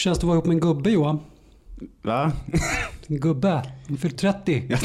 [0.00, 1.20] känns det att vara ihop med en gubbe Johan?
[2.02, 2.32] Va?
[3.06, 4.68] En gubbe, han fyllt 30.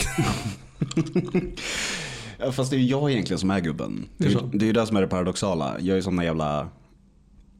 [2.37, 4.05] Ja, fast det är ju jag egentligen som är gubben.
[4.17, 4.45] Det Det är så.
[4.53, 5.75] det är ju det som är det paradoxala.
[5.79, 6.59] Jag är som den jävla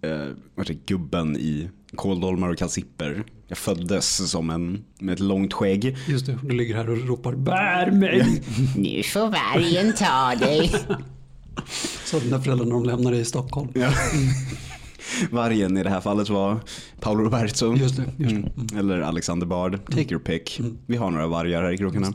[0.02, 0.10] eh,
[0.56, 3.24] vad heter det, gubben i kåldolmar och kalsipper.
[3.48, 5.98] Jag föddes som en med ett långt skägg.
[6.08, 8.42] Just det, du ligger här och ropar bär mig.
[8.78, 10.72] Nu får vargen ta dig.
[12.06, 13.70] Så dina föräldrar när de lämnar dig i Stockholm.
[13.74, 13.90] Ja.
[15.32, 16.60] Vargen i det här fallet var
[17.00, 17.76] Paolo Roberto.
[17.76, 18.42] Just det, just det.
[18.72, 18.80] Mm.
[18.80, 19.86] Eller Alexander Bard.
[19.86, 20.62] Take your pick.
[20.86, 22.14] Vi har några vargar här i krokarna.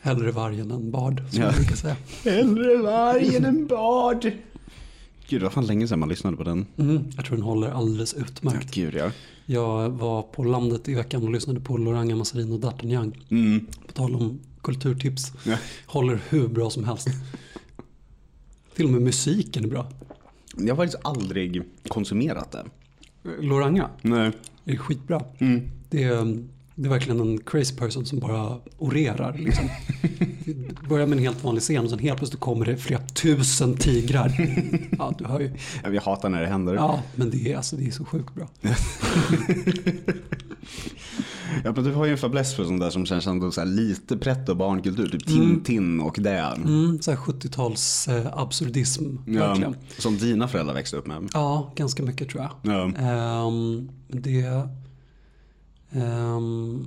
[0.00, 1.46] Hellre vargen än bard, som Ja.
[1.46, 1.96] jag brukar säga.
[2.24, 4.30] Hellre vargen än Bard.
[5.28, 6.66] Gud, det var fan länge sedan man lyssnade på den.
[6.76, 8.74] Mm, jag tror den håller alldeles Ja, utmärkt.
[8.74, 9.10] gud ja.
[9.46, 13.14] Jag var på landet i veckan och lyssnade på Loranga Massarin och D'Artagnan.
[13.28, 13.66] Mm.
[13.86, 15.32] På tal om kulturtips.
[15.44, 15.56] Ja.
[15.86, 17.08] Håller hur bra som helst.
[18.76, 19.86] Till och med musiken är bra.
[20.66, 22.64] Jag har faktiskt aldrig konsumerat det.
[23.40, 24.32] Loranga Nej.
[24.64, 25.24] är skitbra.
[25.38, 25.68] Mm.
[25.90, 26.44] Det är,
[26.80, 29.38] det är verkligen en crazy person som bara orerar.
[29.38, 29.68] Liksom.
[30.88, 34.32] Börjar med en helt vanlig scen och sen helt plötsligt kommer det flera tusen tigrar.
[34.98, 35.50] Ja, du hör ju.
[35.84, 36.74] Jag hatar när det händer.
[36.74, 38.48] Ja, men det är, alltså, det är så sjukt bra.
[41.64, 44.16] Ja, men du har ju en fäbless för sånt där som känns ändå så lite
[44.16, 45.08] pretto barnkultur.
[45.08, 46.38] Typ Tintin och det.
[46.56, 49.76] Mm, så här 70-tals eh, absurdism, Ja, verkligen.
[49.98, 51.28] som dina föräldrar växte upp med.
[51.34, 52.74] Ja, ganska mycket tror jag.
[52.74, 52.92] Ja.
[52.98, 54.68] Ehm, det...
[55.92, 56.86] ehm,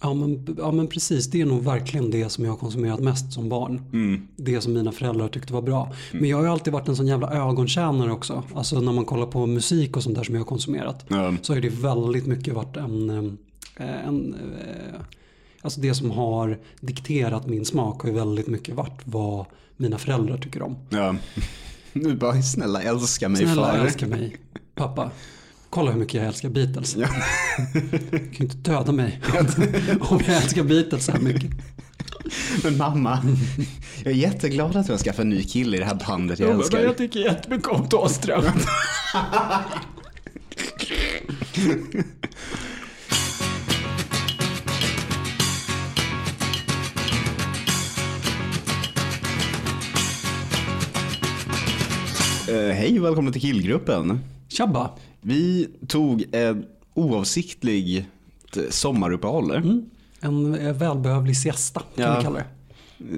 [0.00, 3.32] ja, men, ja men precis, det är nog verkligen det som jag har konsumerat mest
[3.32, 3.82] som barn.
[3.92, 4.28] Mm.
[4.36, 5.92] Det som mina föräldrar tyckte var bra.
[6.12, 8.42] Men jag har ju alltid varit en sån jävla ögontjänare också.
[8.54, 11.04] Alltså när man kollar på musik och sånt där som jag har konsumerat.
[11.08, 11.34] Ja.
[11.42, 13.10] Så har det väldigt mycket varit en...
[13.10, 15.00] eh, en eh,
[15.62, 20.38] alltså det som har dikterat min smak har ju väldigt mycket varit vad mina föräldrar
[20.38, 20.76] tycker om.
[20.90, 21.16] Ja.
[21.92, 23.78] Nu bara snälla älska mig Snälla far.
[23.78, 24.36] älska mig.
[24.74, 25.10] Pappa,
[25.76, 26.96] kolla hur mycket jag älskar Beatles.
[26.96, 27.08] Ja.
[28.10, 29.20] Du kan ju inte döda mig
[30.00, 31.50] om jag älskar Beatles så här mycket.
[32.64, 33.18] Men mamma,
[34.04, 36.92] jag är jätteglad att jag skaffat en ny kille i det här bandet jag älskar.
[36.92, 38.44] tycker jättemycket om Thåström.
[52.48, 54.20] Eh, hej och välkommen till killgruppen.
[54.48, 54.90] Tjabba.
[55.26, 56.56] Vi tog ett
[56.94, 58.06] oavsiktligt
[58.70, 59.50] sommaruppehåll.
[60.20, 62.16] En eh, välbehövlig siesta kan Ja.
[62.18, 62.44] vi kalla det.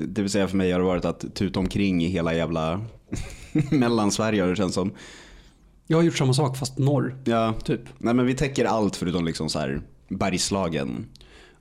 [0.06, 2.80] Det vill säga för mig har det varit att tuta omkring i hela jävla
[3.70, 4.92] Mellansverige har det känns som.
[5.86, 7.16] Jag har gjort samma sak fast norr.
[7.24, 7.80] Ja, Typ.
[7.98, 11.06] nej men vi täcker allt förutom liksom så här Bergslagen.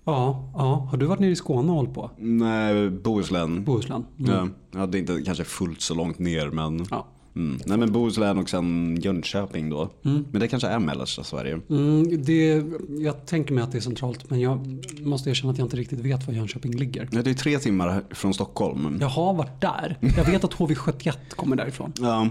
[0.03, 0.87] Ja, ja.
[0.91, 2.11] Har du varit nere i Skåne och hållit på?
[2.17, 3.63] Nej, Bohuslän.
[3.63, 4.05] Bohuslän?
[4.19, 4.31] Mm.
[4.31, 4.47] Ja,
[4.79, 6.85] ja, det är inte kanske fullt så långt ner men.
[6.91, 7.07] Ja.
[7.37, 7.59] Mm.
[7.65, 9.89] Nej men Bohuslän och sen Jönköping då.
[10.01, 11.59] Men det kanske är mellersta Sverige.
[11.69, 12.63] Mm, det,
[12.99, 15.99] jag tänker mig att det är centralt men jag måste erkänna att jag inte riktigt
[15.99, 17.09] vet var Jönköping ligger.
[17.11, 18.97] Ja, det är tre timmar från Stockholm.
[19.01, 19.97] Jag har varit där.
[20.17, 21.93] Jag vet att HV71 kommer därifrån.
[21.99, 22.27] Ja,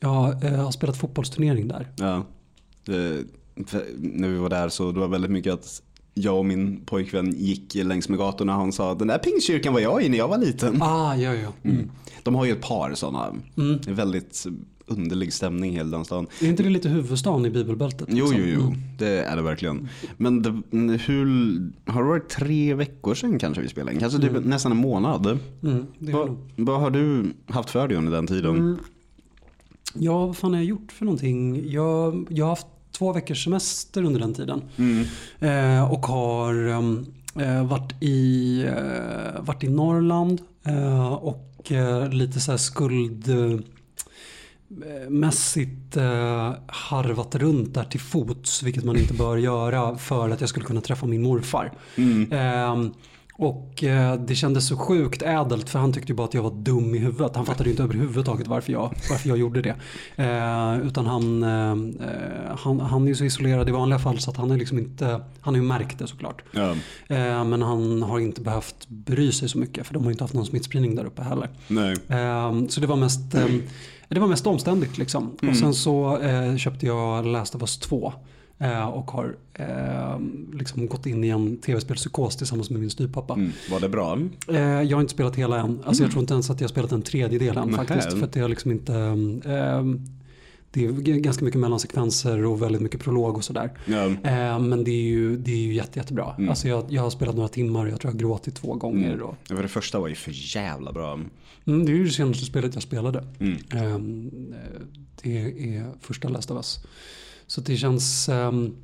[0.00, 1.88] Jag eh, har spelat fotbollsturnering där.
[1.96, 2.24] ja.
[2.84, 3.24] Det,
[3.66, 5.82] för när vi var där så det var väldigt mycket att
[6.18, 9.80] jag och min pojkvän gick längs med gatorna och han sa den där pingstkyrkan var
[9.80, 10.82] jag i när jag var liten.
[10.82, 11.52] Ah, ja, ja.
[11.62, 11.90] Mm.
[12.22, 13.34] De har ju ett par sådana.
[13.56, 14.46] Är väldigt
[14.86, 16.26] underlig stämning hela den stan.
[16.40, 18.08] Är inte det lite huvudstaden i bibelbältet?
[18.10, 18.40] Jo, liksom?
[18.40, 18.60] jo, jo.
[18.60, 18.78] Mm.
[18.98, 19.88] Det är det verkligen.
[20.16, 20.62] Men det,
[20.96, 21.26] hur,
[21.86, 24.00] har det varit tre veckor sedan kanske vi spelade in?
[24.00, 25.38] Kanske typ nästan en månad.
[25.62, 28.56] Mm, Vad, vad har du haft för dig under den tiden?
[28.56, 28.76] Mm.
[29.94, 31.70] Ja, vad fan har jag gjort för någonting?
[31.70, 32.66] Jag, jag har haft
[32.98, 34.62] två veckors semester under den tiden.
[34.76, 35.04] Mm.
[35.40, 37.06] Eh, och har ehm,
[37.38, 43.60] eh, varit, i, eh, varit i Norrland eh, och eh, lite så här skuld eh,
[45.08, 50.48] mässigt eh, harvat runt där till fots, vilket man inte bör göra för att jag
[50.48, 51.72] skulle kunna träffa min morfar.
[51.96, 52.32] Mm.
[52.32, 52.92] Ehm,
[53.38, 56.50] och eh, det kändes så sjukt ädelt för han tyckte ju bara att jag var
[56.50, 57.36] dum i huvudet.
[57.36, 59.74] Han fattade ju inte överhuvudtaget varför jag, varför jag gjorde det.
[60.16, 64.36] Eh, utan han, eh, han, han är ju så isolerad i vanliga fall så att
[64.36, 65.06] han är liksom inte,
[65.40, 66.42] han har ju märkt det såklart.
[66.52, 66.70] Ja.
[67.08, 70.24] Eh, men han har inte behövt bry sig så mycket för de har ju inte
[70.24, 71.48] haft någon smittspridning där uppe heller.
[71.68, 71.96] Nej.
[72.08, 73.46] Eh, så det var mest, eh,
[74.08, 75.36] det var mest omständigt liksom.
[75.50, 78.12] Och sen så eh, köpte jag Last of Us 2.
[78.58, 80.18] Eh, och har eh,
[80.52, 83.34] liksom gått in i en tv-spelspsykos tillsammans med min styvpappa.
[83.34, 83.52] Mm.
[83.70, 84.18] Var det bra?
[84.48, 85.80] Eh, jag har inte spelat hela än.
[85.84, 88.12] Alltså jag tror inte ens att jag har spelat en tredjedel än faktiskt.
[88.12, 88.94] För att det har liksom inte...
[89.44, 89.84] Eh,
[90.70, 93.70] det är ganska mycket mellansekvenser och väldigt mycket prolog och sådär.
[94.22, 96.36] Eh, men det är ju, det är ju jätte, jättebra.
[96.48, 99.20] Alltså jag, jag har spelat några timmar och jag tror jag har gråtit två gånger.
[99.44, 101.12] För det första var ju för jävla bra.
[101.64, 103.24] mm, det är ju det senaste spelet jag spelade.
[103.40, 103.56] Mm.
[103.74, 103.98] Eh,
[105.22, 106.80] det är första Last of Us.
[107.46, 108.28] Så det känns...
[108.28, 108.76] ehm,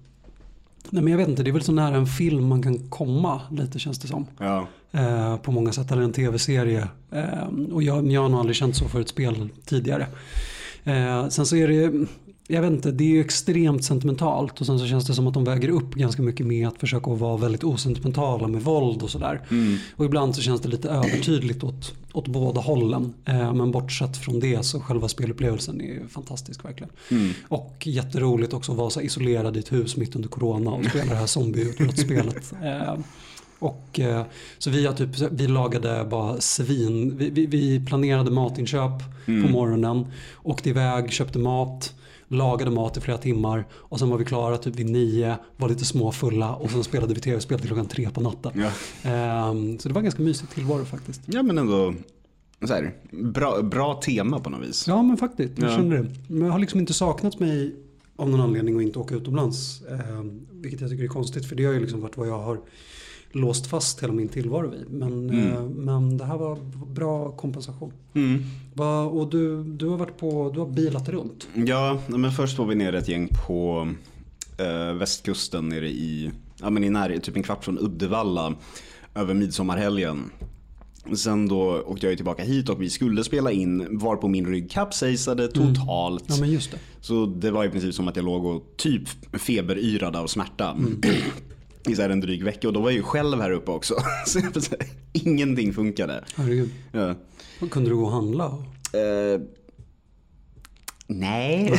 [0.91, 3.41] nej men jag vet inte, det är väl så nära en film man kan komma
[3.51, 4.27] lite känns det som.
[4.39, 4.67] Ja.
[4.93, 6.89] Eh, på många sätt, eller en tv-serie.
[7.11, 10.07] Eh, och jag, jag har nog aldrig känt så för ett spel tidigare.
[10.85, 12.07] Eh, sen så är det,
[12.53, 15.35] jag vet inte, det är ju extremt sentimentalt och sen så känns det som att
[15.35, 19.41] de väger upp ganska mycket med att försöka vara väldigt osentimentala med våld och sådär.
[19.97, 23.15] Och ibland så känns det lite övertydligt åt, åt båda hållen.
[23.25, 26.93] Eh, men bortsett från det så själva spelupplevelsen är ju fantastisk verkligen.
[27.49, 31.11] Och jätteroligt också att vara så isolerad i ett hus mitt under corona och spela
[31.11, 32.53] det här zombieutbrottsspelet.
[32.63, 32.95] Eh,
[33.59, 34.23] och, eh,
[34.59, 37.17] så vi, har typ, vi lagade bara svin.
[37.17, 40.07] Vi, vi, vi planerade matinköp på morgonen.
[40.43, 41.95] Åkte iväg, köpte mat.
[42.33, 43.67] Lagade mat i flera timmar.
[43.73, 45.37] Och sen var vi klara typ vid nio.
[45.57, 46.55] Var lite småfulla.
[46.55, 48.53] Och sen spelade vi tv-spel till klockan tre på natten.
[48.55, 48.71] Ja.
[49.11, 51.21] Ehm, så det var en ganska mysig tillvaro faktiskt.
[51.27, 51.95] ja, men ändå
[52.67, 54.85] så här, bra, bra tema på något vis.
[54.89, 55.77] Ja men faktiskt, jag Ja.
[55.77, 56.11] kände det.
[56.29, 57.75] Men jag har liksom inte saknat mig
[58.17, 59.83] av någon anledning att inte åka utomlands.
[59.83, 62.61] Eh, vilket jag tycker är konstigt för det har ju liksom varit vad jag har
[63.33, 64.91] låst fast hela min tillvaro vid.
[64.91, 67.93] Men, eh, men det här var bra kompensation.
[68.15, 68.43] Mm.
[68.75, 71.49] Va, och du, du har varit på, du har bilat runt.
[71.55, 73.89] Ja, men först var vi nere ett gäng på
[74.59, 76.31] eh, västkusten nere i,
[76.61, 78.55] ja men i närheten, typ en kvart från Uddevalla
[79.15, 80.31] över midsommarhelgen.
[81.15, 84.71] Sen då åkte jag tillbaka hit och vi skulle spela in var på min rygg
[84.71, 86.25] kapsejsade totalt.
[86.29, 86.79] Ja men just det.
[87.01, 90.77] Så det var i princip som att jag låg och typ feberyrade av smärta.
[91.89, 93.95] I så här en dryg vecka och då var jag ju själv här uppe också.
[94.27, 96.25] Så jag säga, ingenting funkade.
[96.35, 96.71] Herregud.
[96.93, 97.15] Ja.
[97.71, 98.45] Kunde du gå och handla?
[98.93, 99.41] Eh,
[101.07, 101.73] nej.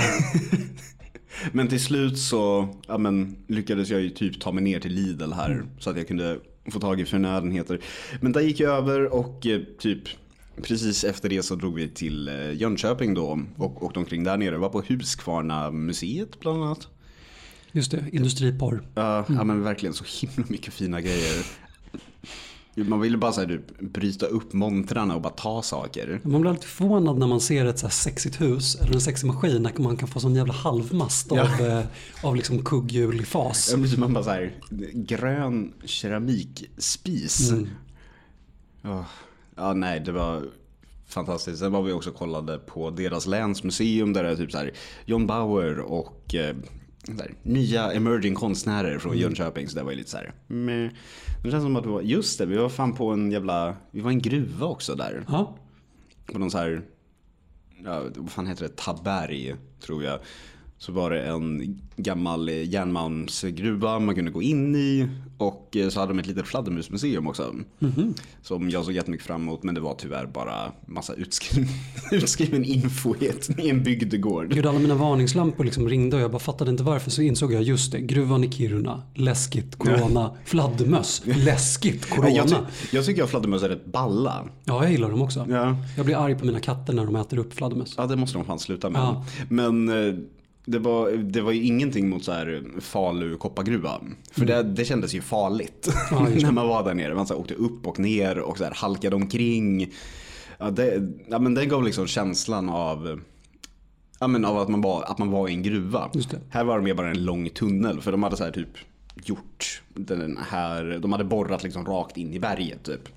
[1.52, 5.32] men till slut så ja, men, lyckades jag ju typ ta mig ner till Lidl
[5.32, 5.64] här.
[5.80, 6.40] Så att jag kunde
[6.72, 7.80] få tag i förnödenheter.
[8.22, 10.04] Men där gick jag över och eh, typ
[10.62, 13.40] precis efter det så drog vi till eh, Jönköping då.
[13.58, 14.58] Och åkte omkring där nere.
[14.58, 16.88] Var på Huskvarna museet bland annat.
[17.76, 18.82] Just det, industriporr.
[18.96, 21.46] Ja, ja men verkligen så himla mycket fina grejer.
[22.76, 26.22] Man ville bara så här, bryta upp montrarna och bara ta saker.
[26.24, 29.28] Man blir alltid förvånad när man ser ett så här sexigt hus eller en sexig
[29.28, 29.64] maskin.
[29.64, 31.66] När man kan få sån jävla halvmast av, Ja.
[31.68, 31.86] eh,
[32.24, 33.76] av liksom kugghjul i fas.
[33.98, 34.56] Man bara så här,
[34.94, 37.52] grön keramikspis.
[37.52, 37.70] Mm.
[38.82, 39.06] Ja,
[39.56, 40.44] ja, nej, det var
[41.08, 41.60] fantastiskt.
[41.60, 44.72] Sen var vi också kollade på deras länsmuseum där det är typ så här
[45.06, 46.36] John Bauer och
[47.08, 49.68] här, nya emerging konstnärer från Jönköping.
[49.70, 50.34] Så det var ju lite så här.
[50.48, 50.92] meh.
[51.44, 54.02] Det känns som att vi var, just det, vi var fan på en jävla, vi
[54.02, 55.26] var i en gruva också där.
[55.28, 55.58] Ja,
[56.26, 56.82] På någon så här,
[57.84, 60.20] ja, vad fan heter det, Taberg tror jag.
[60.78, 65.08] Så var det en gammal järnmalmsgruva man kunde gå in i.
[65.38, 67.56] Och eh, så hade de ett litet fladdermusmuseum också.
[68.42, 71.70] Som jag såg jättemycket fram emot men det var tyvärr bara massa utskriven,
[72.12, 73.16] utskriven info
[73.58, 74.54] i, en bygdegård.
[74.54, 77.12] Gud, alla mina varningslampor liksom ringde och jag bara fattade inte varför.
[77.12, 82.68] Så insåg jag just det, gruvan i Kiruna, läskigt, corona, fladdermöss, läskigt, Jag, ty- corona.
[82.92, 84.46] jag tycker att fladdermöss är rätt balla.
[84.66, 85.46] Ja, jag gillar dem också.
[85.50, 85.78] Ja.
[85.98, 87.94] Jag blir arg på mina katter när de äter upp fladdermöss.
[87.98, 89.02] Ja, det måste de fan sluta med.
[89.02, 89.26] Ja.
[89.50, 90.16] Men eh,
[90.66, 94.02] det var, det var ju ingenting mot så här Falu koppargruva.
[94.32, 96.34] För det, det kändes ju farligt Mm.
[96.34, 97.16] Ja, när man var där nere.
[97.16, 99.94] Man så åkte upp och ner och så här, halkade omkring.
[100.58, 103.22] Ja, det, ja, men det gav liksom känslan av,
[104.20, 106.12] ja, men av att, man var, att man var i en gruva.
[106.50, 108.02] Här var det mer bara en lång tunnel.
[108.02, 108.70] För de hade så här typ
[109.24, 113.10] gjort den här, de hade borrat liksom rakt in i berget typ.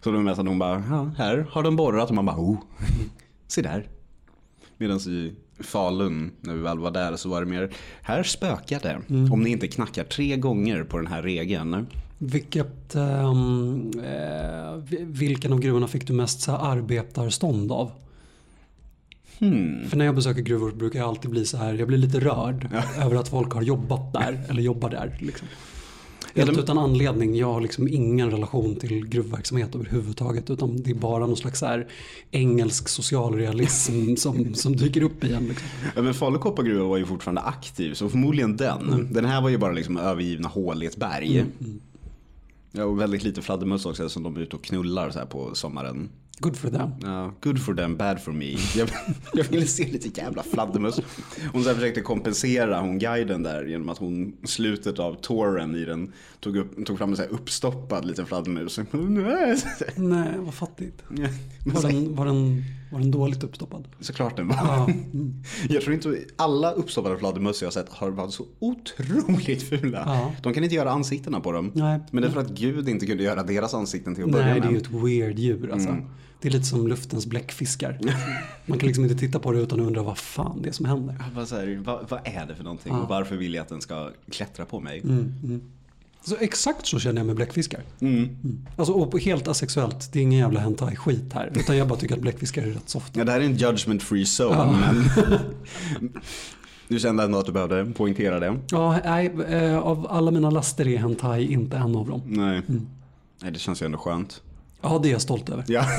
[0.00, 2.58] Så de att de bara, ja, här har de borrat och man bara, oh,
[3.46, 3.88] se där.
[4.76, 7.70] Medan i Falun, när vi väl var där, så var det mer,
[8.02, 8.98] här spökar det.
[9.32, 11.86] Om ni inte knackar tre gånger på den här regeln.
[12.18, 17.90] Vilket, ehm, eh, vi- vilken av gruvorna fick du mest så här, arbetarstånd av?
[19.38, 19.88] Hmm.
[19.88, 22.68] För när jag besöker gruvor brukar jag alltid bli så här, jag blir lite rörd
[22.98, 25.16] över att folk har jobbat där eller jobbar där.
[25.20, 25.48] Liksom.
[26.36, 30.50] Helt de- utan anledning, jag har liksom ingen relation till gruvverksamhet överhuvudtaget.
[30.50, 31.86] Utan det är bara någon slags här
[32.30, 35.46] engelsk socialrealism som, som dyker upp igen.
[35.48, 35.68] Liksom.
[35.96, 39.08] Ja, men Falu koppargruva var ju fortfarande aktiv, så förmodligen den.
[39.12, 41.44] Den här var ju bara liksom övergivna hål i ett berg.
[42.72, 45.54] Ja, och väldigt lite fladdermöss också som de är ute och knullar så här på
[45.54, 46.08] sommaren.
[46.38, 46.90] Good for them.
[47.02, 48.56] Ja, good for them, bad for me.
[48.76, 48.88] Jag,
[49.34, 51.00] jag ville se lite jävla fladdermöss.
[51.52, 55.84] Hon så försökte kompensera hon guiden där genom att hon i slutet av touren i
[55.84, 58.80] den tog, upp, tog fram en så här uppstoppad liten fladdermus.
[58.92, 59.56] Nej.
[59.96, 61.02] Nej, vad fattigt.
[61.64, 63.88] Var så, den, var den, var den dåligt uppstoppad?
[64.00, 64.56] såklart den var.
[64.56, 64.88] Ja.
[65.68, 70.02] Jag tror inte alla uppstoppade fladdermöss jag har sett har varit så otroligt fula.
[70.06, 70.32] Ja.
[70.42, 71.72] De kan inte göra ansiktena på dem.
[71.74, 72.00] Nej.
[72.10, 74.54] Men det är för att Gud inte kunde göra deras ansikten till att börja Nej,
[74.54, 74.62] med.
[74.62, 75.88] det är ju ett weird djur alltså.
[75.88, 76.04] Mm.
[76.40, 77.98] Det är lite som luftens bläckfiskar.
[78.66, 80.86] Man kan liksom inte titta på det utan att undra vad fan det är som
[80.86, 81.14] händer.
[81.14, 83.00] Här, vad, vad är det för någonting Ja.
[83.02, 85.00] och varför vill jag att den ska klättra på mig?
[85.00, 85.62] Mm, mm.
[86.24, 87.80] Så exakt så känner jag med bläckfiskar.
[88.00, 88.36] Mm.
[88.76, 91.52] Alltså, och helt asexuellt, det är ingen jävla hentai-skit här.
[91.54, 93.16] Utan jag bara tycker att bläckfiskar är rätt soft.
[93.16, 94.72] Ja, det här är en judgment free zone Ja.
[94.72, 95.04] men
[96.88, 98.56] du kände ändå att du behövde poängtera det?
[98.70, 102.22] Ja, nej, eh, av alla mina laster är hentai inte en av dem.
[102.26, 102.62] Nej.
[102.68, 102.86] Mm.
[103.42, 104.42] Nej, det känns ju ändå skönt.
[104.82, 105.64] Ja, det är jag stolt över.
[105.68, 105.84] Ja.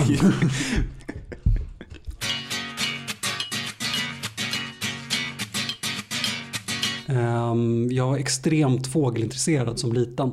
[7.07, 10.31] Ehm, Jag var extremt fågelintresserad som liten.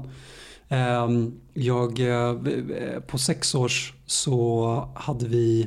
[0.68, 2.34] Ehm, Jag, eh,
[3.06, 5.66] på sex års så hade vi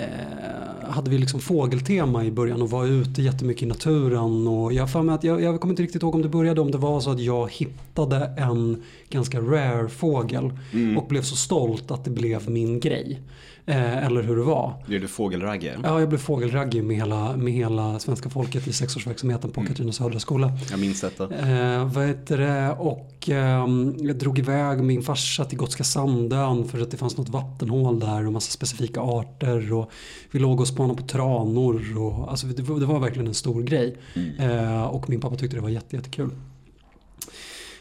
[0.00, 4.46] eh, hade vi liksom fågeltema i början och var ute jättemycket i naturen.
[4.46, 6.78] Och jag, för att jag, jag kommer inte riktigt ihåg om det började om det
[6.78, 10.52] var så att jag hittade en ganska rare fågel
[10.98, 13.20] och blev så stolt att det blev min grej.
[13.66, 14.74] Eh, eller hur det var.
[14.86, 15.78] Blev du fågelragge?
[15.82, 20.18] Ja, jag blev fågelraggig med hela, med hela svenska folket i sexårsverksamheten på Katarina Södra
[20.18, 20.52] skola.
[20.70, 21.24] Jag minns detta.
[21.24, 22.74] Eh, vad heter det?
[22.78, 27.28] Och ehm, jag drog iväg min farsa till Gotska Sandön för att det fanns något
[27.28, 29.72] vattenhål där och massa specifika arter.
[29.72, 29.90] Och
[30.30, 31.98] vi låg och spanade på tranor.
[31.98, 33.96] Och, alltså, det, var, det var verkligen en stor grej.
[34.38, 36.30] Eh, och min pappa tyckte det var jätte, jättekul.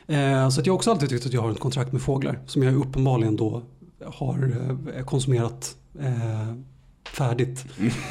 [0.07, 2.39] Eh, så att jag har också alltid tyckt att jag har ett kontrakt med fåglar
[2.45, 3.61] som jag uppenbarligen då
[4.05, 4.51] har
[4.95, 6.53] eh, konsumerat eh,
[7.13, 7.65] färdigt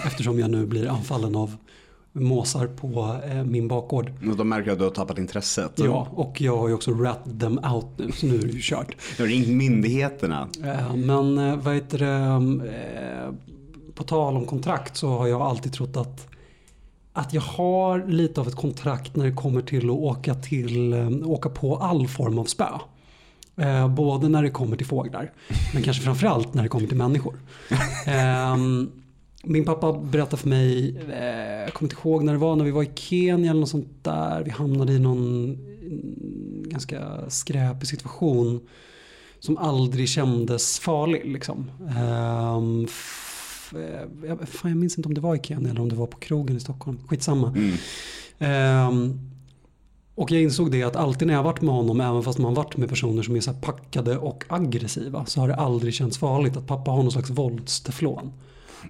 [0.07, 1.57] eftersom jag nu blir anfallen av
[2.13, 4.13] måsar på eh, min bakgård.
[4.39, 5.73] De märker att du har tappat intresset.
[5.77, 8.61] Ja, och jag har ju också rat them out nu så nu är det ju
[8.63, 8.97] kört.
[9.17, 10.49] Du har ringt myndigheterna.
[10.65, 13.35] Eh, men eh, vad heter det, eh,
[13.95, 16.29] på tal om kontrakt så har jag alltid trott att
[17.13, 21.09] att jag har lite av ett kontrakt när det kommer till att åka, till, eh,
[21.25, 22.69] åka på all form av spö.
[23.59, 25.33] Eh, både när det kommer till fåglar,
[25.75, 27.41] men kanske framförallt när det kommer till människor.
[28.07, 28.91] Ehm,
[29.43, 32.71] min pappa berättade för mig, eh, jag kommer inte ihåg när det var, när vi
[32.71, 34.43] var i Kenya eller något sånt där.
[34.43, 38.61] Vi hamnade i någon mm, ganska skräpig situation
[39.41, 41.33] som aldrig kändes farlig.
[41.33, 41.71] Liksom.
[41.99, 42.87] Ehm,
[43.75, 46.07] eh, jag, fan, jag minns inte om det var i Kenya eller om det var
[46.07, 46.99] på krogen i Stockholm.
[47.09, 47.49] Skitsamma.
[47.49, 47.77] Mm.
[48.39, 49.31] Ehm,
[50.19, 52.77] och jag insåg det att alltid när jag varit med honom, även fast man varit
[52.77, 56.67] med personer som är så packade och aggressiva, så har det aldrig känts farligt att
[56.67, 58.33] pappa har någon slags våldsteflon.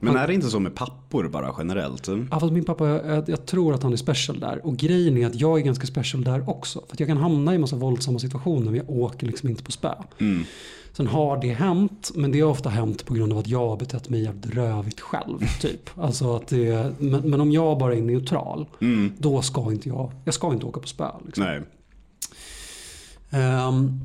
[0.01, 2.09] Men är det inte så med pappor bara generellt?
[2.31, 4.67] Ja, fast min pappa, jag, jag tror att han är special där.
[4.67, 6.81] Och grejen är att jag är ganska special där också.
[6.89, 9.93] För jag kan hamna i massa våldsamma situationer men jag åker liksom inte på spö.
[10.19, 10.45] Mm.
[10.93, 13.77] Sen har det hänt, men det har ofta hänt på grund av att jag har
[13.77, 15.39] betett mig jävligt rövigt själv.
[15.61, 15.91] Typ.
[15.95, 19.13] Alltså att det, men, men om jag bara är neutral, Mm.
[19.19, 21.09] då ska inte jag, jag ska inte åka på spö.
[21.27, 21.45] Liksom.
[21.45, 21.61] Nej.
[23.31, 24.01] Ehm,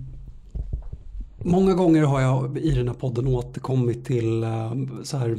[1.43, 5.37] många gånger har jag i den här podden återkommit till ehm, så här,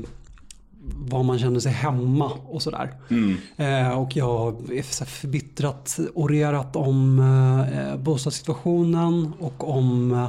[0.86, 2.92] var man känner sig hemma och sådär.
[3.10, 3.36] Mm.
[3.56, 10.26] Eh, och jag är förbittrat orerat om eh, bostadssituationen och om eh,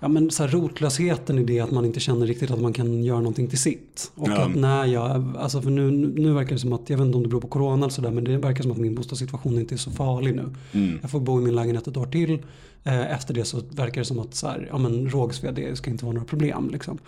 [0.00, 3.04] ja, men så här rotlösheten i det att man inte känner riktigt att man kan
[3.04, 4.12] göra någonting till sitt.
[4.14, 4.42] Och Ja.
[4.42, 7.22] att när jag, alltså för nu, nu verkar det som att, jag vet inte om
[7.22, 9.76] det beror på corona eller sådär, men det verkar som att min bostadssituation inte är
[9.76, 10.54] så farlig nu.
[10.72, 10.98] Mm.
[11.02, 12.38] Jag får bo i min lägenhet ett år till.
[12.84, 15.90] Eh, efter det så verkar det som att så här, ja, men Rågsved det ska
[15.90, 16.70] inte vara några problem.
[16.72, 16.98] Liksom.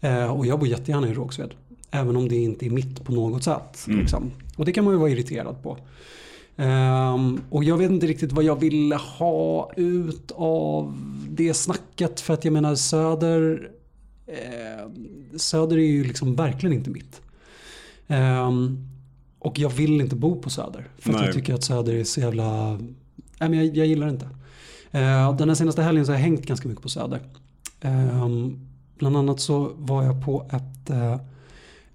[0.00, 1.54] Eh, och jag bor jättegärna i Rågsved.
[1.94, 3.84] Även om det inte är mitt på något sätt.
[3.86, 4.00] Mm.
[4.00, 4.30] Liksom.
[4.56, 5.78] Och det kan man ju vara irriterad på.
[6.56, 10.94] Ehm, och jag vet inte riktigt vad jag ville ha ut av
[11.28, 12.20] det snacket.
[12.20, 13.70] För att jag menar Söder,
[14.26, 14.90] eh,
[15.36, 17.20] Söder är ju liksom verkligen inte mitt.
[18.06, 18.88] Ehm,
[19.38, 20.88] och jag vill inte bo på Söder.
[20.98, 22.78] För att jag tycker att Söder är så jävla...
[23.38, 24.28] Nej men jag, jag gillar det inte.
[24.90, 27.20] Eh, den här senaste helgen så har jag hängt ganska mycket på Söder.
[27.80, 28.58] Ehm,
[28.98, 31.16] bland annat så var jag på ett, eh,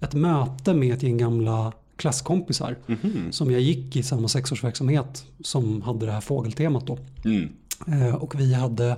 [0.00, 2.76] ett möte med ett gäng gamla klasskompisar.
[2.86, 3.32] Mhm.
[3.32, 6.98] Som jag gick i samma sexårsverksamhet som hade det här fågeltemat då.
[7.24, 7.48] Mm.
[7.86, 8.96] Eh, och vi hade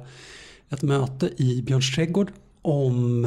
[0.69, 3.25] ett möte i Björns trädgård om,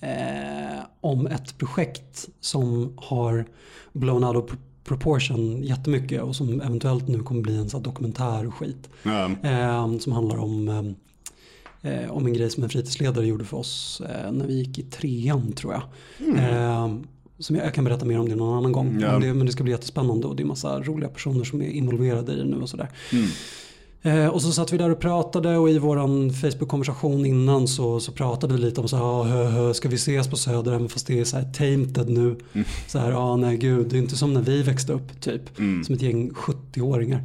[0.00, 3.44] eh, om ett projekt som har
[3.92, 7.84] blown out of pro- proportion jättemycket och som eventuellt nu kommer bli en sån här
[7.84, 8.88] dokumentär och skit.
[9.02, 9.30] Ja.
[9.42, 10.94] Eh, som handlar om,
[11.84, 14.82] eh, om en grej som en fritidsledare gjorde för oss eh, när vi gick i
[14.82, 15.82] trean tror jag.
[16.38, 16.94] Eh,
[17.38, 18.98] som jag, jag kan berätta mer om det någon annan gång.
[19.12, 21.66] Men, det, men det ska bli jättespännande och det är massa roliga personer som är
[21.68, 22.88] involverade i det nu och sådär.
[23.12, 23.26] Mm.
[24.06, 28.12] Eh, och så satt vi där och pratade och i våran Facebook-konversation innan så, så
[28.12, 30.88] pratade vi lite om så här, "Ja, hö, hö, ska vi ses på Söder även
[30.88, 32.36] fast det är så här tainted nu.
[32.86, 35.42] Så här, ja nej gud, det är inte som när vi växte upp typ.
[35.86, 37.20] Som ett gäng 70-åringar.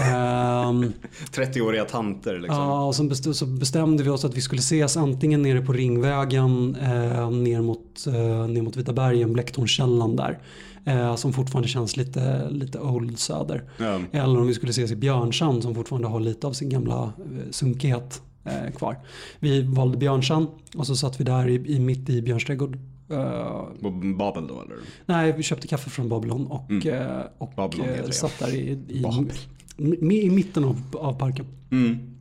[0.00, 0.92] Ehm,
[1.32, 2.56] 30-åriga tanter liksom.
[2.62, 5.72] Ja, och så bestämde, så bestämde vi oss att vi skulle ses antingen nere på
[5.72, 10.38] Ringvägen eh, ner, mot, eh, ner mot Vita bergen, Blecktornskällan där.
[10.88, 13.64] Eh, som fortfarande känns lite, lite old söder.
[13.76, 14.00] Ja.
[14.12, 17.50] Eller om vi skulle ses i Björnsand som fortfarande har lite av sin gamla eh,
[17.50, 18.96] sunkighet eh, kvar.
[19.38, 22.78] Vi valde Björnsand och så satt vi där i, i mitt i Björns trädgård.
[23.80, 24.76] På Babel då eller?
[25.06, 28.12] nej, vi köpte kaffe från Babylon och, eh, och Babylon det.
[28.12, 29.06] satt där i, i,
[29.76, 31.46] i, i mitten av, av parken.
[31.70, 32.18] Mm.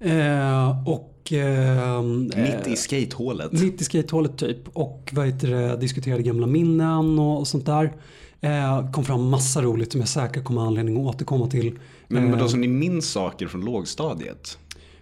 [0.00, 3.52] Eh, och eh, Mitt i eh, skatehålet.
[3.52, 4.58] mitt i skatehålet typ.
[4.72, 7.92] Och vad heter det, diskuterade gamla minnen och, och sånt där.
[8.40, 11.78] Eh, kom fram massa roligt som jag säkert kommer ha anledning att återkomma till.
[12.08, 14.58] Men Eh, vadå, så ni minns saker från lågstadiet?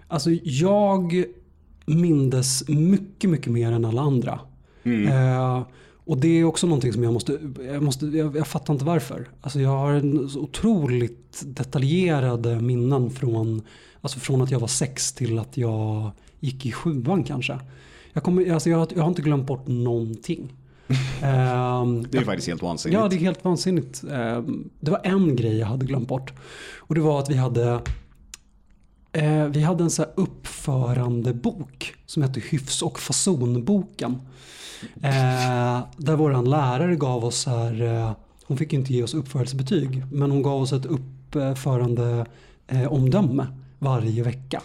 [0.09, 1.25] Alltså jag
[1.87, 4.41] mindes mycket, mycket mer än alla andra.
[4.85, 5.63] Eh,
[6.05, 7.39] och det är också någonting som jag måste,
[7.73, 9.29] jag, måste jag, jag fattar inte varför.
[9.41, 13.63] Alltså jag har en otroligt detaljerade minnen från,
[14.01, 17.59] alltså från att jag var sex till att jag gick i sjuan kanske.
[18.13, 20.53] Jag, kommer, alltså jag, jag har inte glömt bort någonting.
[21.23, 23.01] Ehm, Det är ju faktiskt helt vansinnigt.
[23.01, 24.05] Ja, det är helt vansinnigt.
[24.11, 26.33] Ehm, Det var en grej jag hade glömt bort.
[26.77, 27.81] Och det var att vi hade
[29.13, 34.19] eh, vi hade en så här uppförandebok som hette Hyfs och fasonboken.
[35.03, 38.13] Eh, där våran lärare gav oss här, eh,
[38.45, 42.27] hon fick inte ge oss uppförelsebetyg, men hon gav oss ett uppförande
[42.67, 43.47] eh, omdöme
[43.79, 44.63] varje vecka.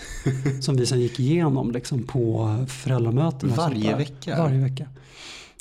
[0.62, 3.50] som vi sen gick igenom liksom, på föräldramöten.
[3.58, 3.98] Varje där.
[3.98, 4.38] vecka?
[4.38, 4.88] Varje vecka.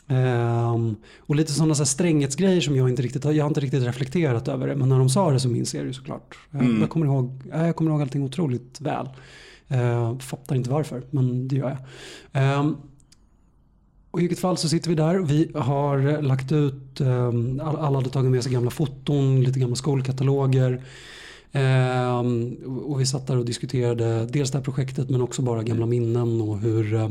[0.08, 4.48] Ehm, och lite sådana så stränghetsgrejer som jag inte riktigt jag har inte riktigt reflekterat
[4.48, 4.76] över det.
[4.76, 6.36] Men när de sa det så minns jag det såklart.
[6.50, 9.08] Jag- Jag, kommer ihåg, ja, jag kommer ihåg allting otroligt väl.
[9.72, 11.78] Uh, fattar inte varför, men det gör jag.
[12.42, 12.76] Ehm,
[14.10, 15.18] och I vilket fall så sitter vi där.
[15.18, 20.82] Vi har lagt ut, um, alla hade tagit med sig gamla foton, lite gamla skolkataloger.
[21.52, 22.56] Ehm,
[22.86, 26.40] och vi satt där och diskuterade dels det här projektet men också bara gamla minnen
[26.40, 27.10] och hur eh,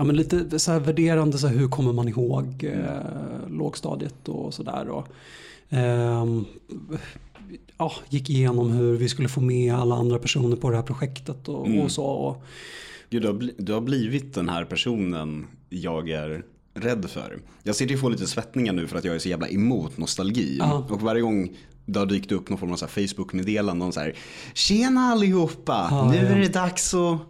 [0.00, 4.88] Ja, men lite så värderande, så här, hur kommer man ihåg eh, lågstadiet och sådär.
[4.88, 5.08] Och,
[5.68, 6.44] ehm,
[7.78, 11.48] ja, gick igenom hur vi skulle få med alla andra personer på det här projektet
[11.48, 12.04] och, och så.
[12.04, 12.44] Och,
[13.10, 17.38] Gud, du, har du har blivit den här personen jag är rädd för.
[17.62, 19.98] Jag sitter ju och får lite svettningar nu för att jag är så jävla emot
[19.98, 20.56] nostalgi.
[20.58, 20.86] Ja.
[20.90, 21.56] Och varje gång
[21.88, 24.14] det har dykt upp någon form av Facebook-meddelande om så här
[24.54, 25.88] Tjena allihopa!
[25.90, 26.22] Ja, nu ja.
[26.22, 27.20] är det dags att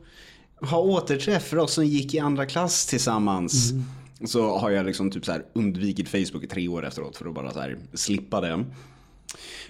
[0.70, 3.70] ha återträff för oss som gick i andra klass tillsammans.
[3.70, 3.84] Mm.
[4.24, 7.34] Så har jag liksom typ så här undvikit Facebook i tre år efteråt för att
[7.34, 8.64] bara så här slippa det.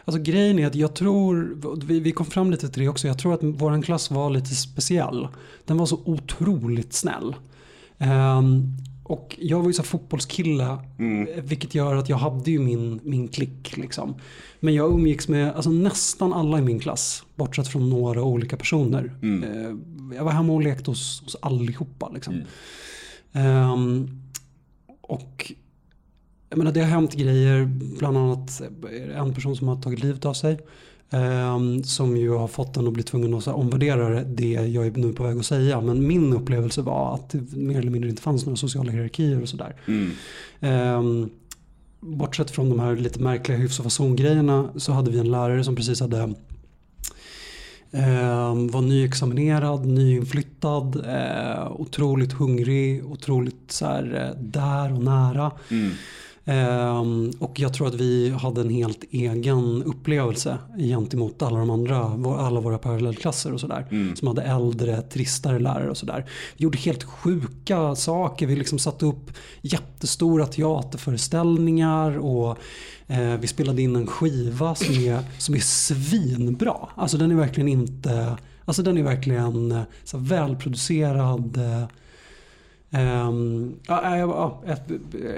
[0.05, 3.19] Alltså grejen är att jag tror, vi, vi kom fram lite till det också, jag
[3.19, 5.29] tror att våran klass var lite speciell.
[5.65, 7.35] Den var så otroligt snäll.
[7.99, 8.77] Ehm,
[9.09, 10.79] och jag var ju så här fotbollskille,
[11.43, 13.77] vilket gör att jag hade ju min, min klick.
[13.77, 14.15] Liksom.
[14.61, 19.13] Men jag umgicks med alltså, nästan alla i min klass, bortsett från några olika personer.
[19.23, 19.77] Eh,
[20.17, 22.11] jag var hemma och lekte hos, hos allihopa.
[22.15, 22.43] Liksom.
[23.33, 24.23] Ehm,
[25.01, 25.53] och
[26.49, 27.65] jag menar, det har hänt grejer,
[27.99, 28.63] bland annat
[29.15, 30.59] en person som har tagit livet av sig.
[31.11, 35.13] Ehm, som ju har fått en att bli tvungen att omvärdera det jag är nu
[35.13, 35.81] på väg att säga.
[35.81, 39.49] Men min upplevelse var att det mer eller mindre inte fanns några sociala hierarkier och
[39.49, 39.75] sådär.
[40.61, 41.31] Um,
[42.01, 45.77] bortsett från de här lite märkliga hyfs och fason-grejerna så hade vi en lärare som
[45.77, 46.35] precis hade
[47.93, 55.53] ehm, var nyexaminerad, nyinflyttad, eh, otroligt hungrig, otroligt så här, eh, där och nära.
[56.51, 61.97] Ehm, och jag tror att vi hade en helt egen upplevelse gentemot alla de andra,
[62.39, 63.87] alla våra parallellklasser och sådär.
[64.15, 66.25] Som hade äldre, tristare lärare och sådär.
[66.57, 68.47] Vi gjorde helt sjuka saker.
[68.47, 69.31] Vi liksom satte upp
[69.61, 72.59] jättestora teaterföreställningar och
[73.07, 76.89] eh, vi spelade in en skiva som är, som är svinbra.
[76.95, 81.59] Alltså den är verkligen inte, alltså den är verkligen eh, så välproducerad.
[82.91, 84.77] Eh, Ehm, ja, ja, ja,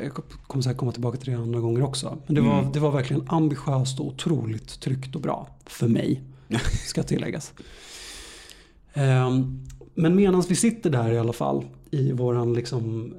[0.03, 0.13] jag
[0.47, 2.19] kommer säkert komma tillbaka till det andra gånger också.
[2.27, 5.49] Men det var, det var verkligen ambitiöst och otroligt tryggt och bra.
[5.67, 6.23] För mig,
[6.87, 7.53] ska tilläggas.
[8.93, 13.15] Ehm, men medan vi sitter där i alla fall i våran liksom,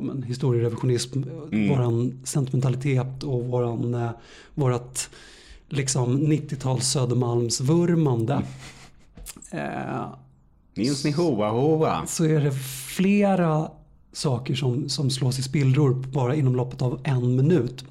[0.00, 1.22] men historierevisionism,
[1.68, 4.10] våran sentimentalitet och våran, eh,
[4.54, 5.10] vårat
[5.68, 8.42] liksom 90-tals Södermalmsvurmande.
[9.50, 10.06] Eh,
[10.74, 12.06] Minns ni Hoa Hoa?
[12.06, 12.52] så är det
[12.96, 13.70] flera
[14.12, 17.84] saker som, som slås i spillror bara inom loppet av en minut.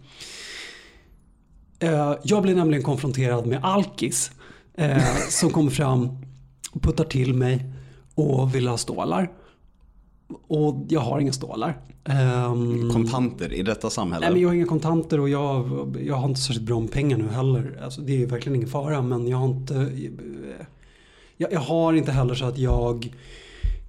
[1.80, 4.32] Eh, jag blir nämligen konfronterad med Alkis
[4.74, 6.10] eh, som kommer fram
[6.72, 7.66] och puttar till mig
[8.16, 9.32] och vill ha stålar.
[10.48, 11.78] Och jag har inga stålar.
[12.04, 14.26] Ehm, Kontanter i detta samhälle.
[14.26, 17.18] Nej men jag har inga kontanter och jag, jag har inte särskilt bra med pengar
[17.18, 17.80] nu heller.
[17.84, 19.74] Alltså, det är verkligen ingen fara men jag har inte
[21.42, 23.14] jag, jag har inte heller så att jag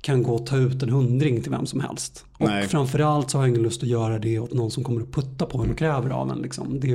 [0.00, 2.24] kan gå och ta ut en hundring till vem som helst.
[2.38, 2.64] Nej.
[2.64, 5.12] Och framförallt så har jag ingen lust att göra det åt någon som kommer att
[5.12, 6.38] putta på en och kräver av en.
[6.38, 6.80] Liksom.
[6.80, 6.88] Det,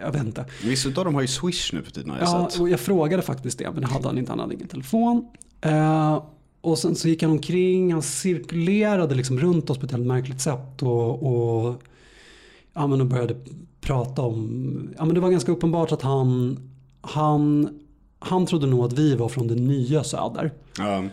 [0.00, 0.44] jag vet inte.
[0.64, 2.60] Vissa av dem har ju Swish nu för tiden har jag Ja, sett.
[2.60, 4.32] och jag frågade faktiskt det men det hade han inte.
[4.32, 5.28] Han hade ingen telefon.
[5.60, 6.22] Eh,
[6.60, 10.40] och sen så gick han omkring, han cirkulerade liksom runt oss på ett helt märkligt
[10.40, 10.82] sätt.
[10.82, 11.22] Och,
[11.66, 11.82] och,
[12.74, 13.36] ja, men och började
[13.80, 16.58] prata om, ja men det var ganska uppenbart att han,
[17.00, 17.68] han,
[18.20, 20.52] han trodde nog att vi var från det nya söder.
[20.78, 21.04] Ja.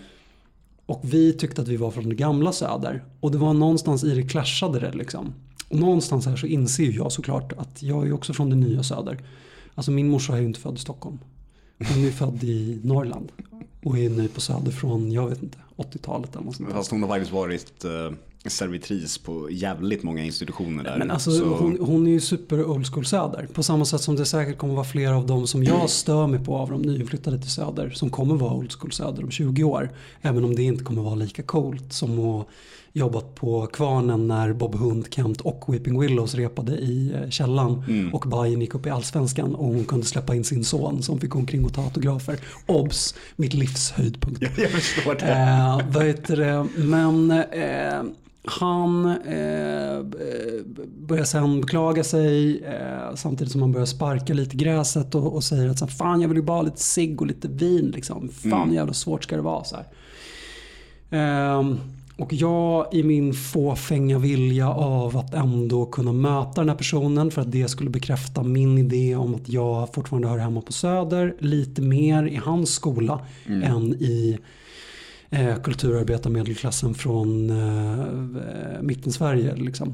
[0.86, 3.04] Och vi tyckte att vi var från det gamla söder.
[3.20, 5.34] Och det var någonstans i det clashade det liksom.
[5.70, 9.24] Och någonstans här så inser jag såklart att jag är också från det nya söder.
[9.76, 11.20] Alltså min morsa är ju inte född i Stockholm.
[11.78, 13.32] Hon är född i Norrland.
[13.84, 16.72] Och är ny på söder från, jag vet inte, 80-talet eller något sånt.
[16.72, 18.12] Fast hon har faktiskt varit eh,
[18.50, 20.98] servitris på jävligt många institutioner där.
[20.98, 23.48] Men alltså Så- hon, hon är ju super old school söder.
[23.54, 26.40] På samma sätt som det säkert kommer vara flera av dem som jag stör mig
[26.46, 27.90] på av de nyinflyttade till söder.
[27.90, 29.90] Som kommer vara old school söder om 20 år.
[30.22, 32.48] Även om det inte kommer vara lika coolt som att
[32.94, 37.84] jobbat på Kvarnen när Bob Hund, Kent och Weeping Willows repade i eh, källan.
[38.14, 41.36] Och Bajen gick upp i Allsvenskan och hon kunde släppa in sin son som fick
[41.36, 42.40] omkring och ta autografer.
[42.66, 43.16] Obs!
[43.36, 44.42] Mitt livs höjdpunkt.
[44.58, 45.28] Jag förstår det.
[45.32, 46.68] Eh, vad heter det?
[46.84, 48.04] Men eh,
[48.48, 50.04] han eh,
[50.98, 55.44] börjar sen beklaga sig eh, samtidigt som han börjar sparka lite i gräset och, och
[55.44, 57.92] säger att så här, fan jag vill ju bara ha lite cigg och lite vin
[57.96, 58.30] liksom.
[58.30, 59.86] Fan jävla svårt ska det vara så här.
[61.10, 61.80] Ehm,
[62.18, 67.42] och jag i min fåfänga vilja av att ändå kunna möta den här personen för
[67.42, 71.82] att det skulle bekräfta min idé om att jag fortfarande hör hemma på Söder lite
[71.82, 73.20] mer i hans skola
[73.64, 74.38] än i
[75.30, 79.56] eh, kulturarbetarmedelklassen från eh, mitten-Sverige.
[79.56, 79.94] Liksom.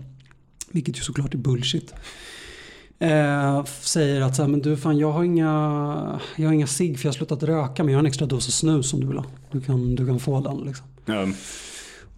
[0.71, 1.93] Vilket ju såklart är bullshit.
[2.99, 6.99] Eh, säger att så här, men du fan jag har inga, jag har inga cigg
[6.99, 9.17] för jag har slutat röka men jag har en extra dos snus om du vill
[9.17, 9.25] ha.
[9.51, 10.85] Du kan, du kan få den liksom.
[11.05, 11.27] Ja.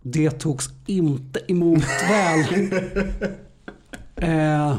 [0.01, 2.71] Det togs inte emot väl.
[4.15, 4.77] eh,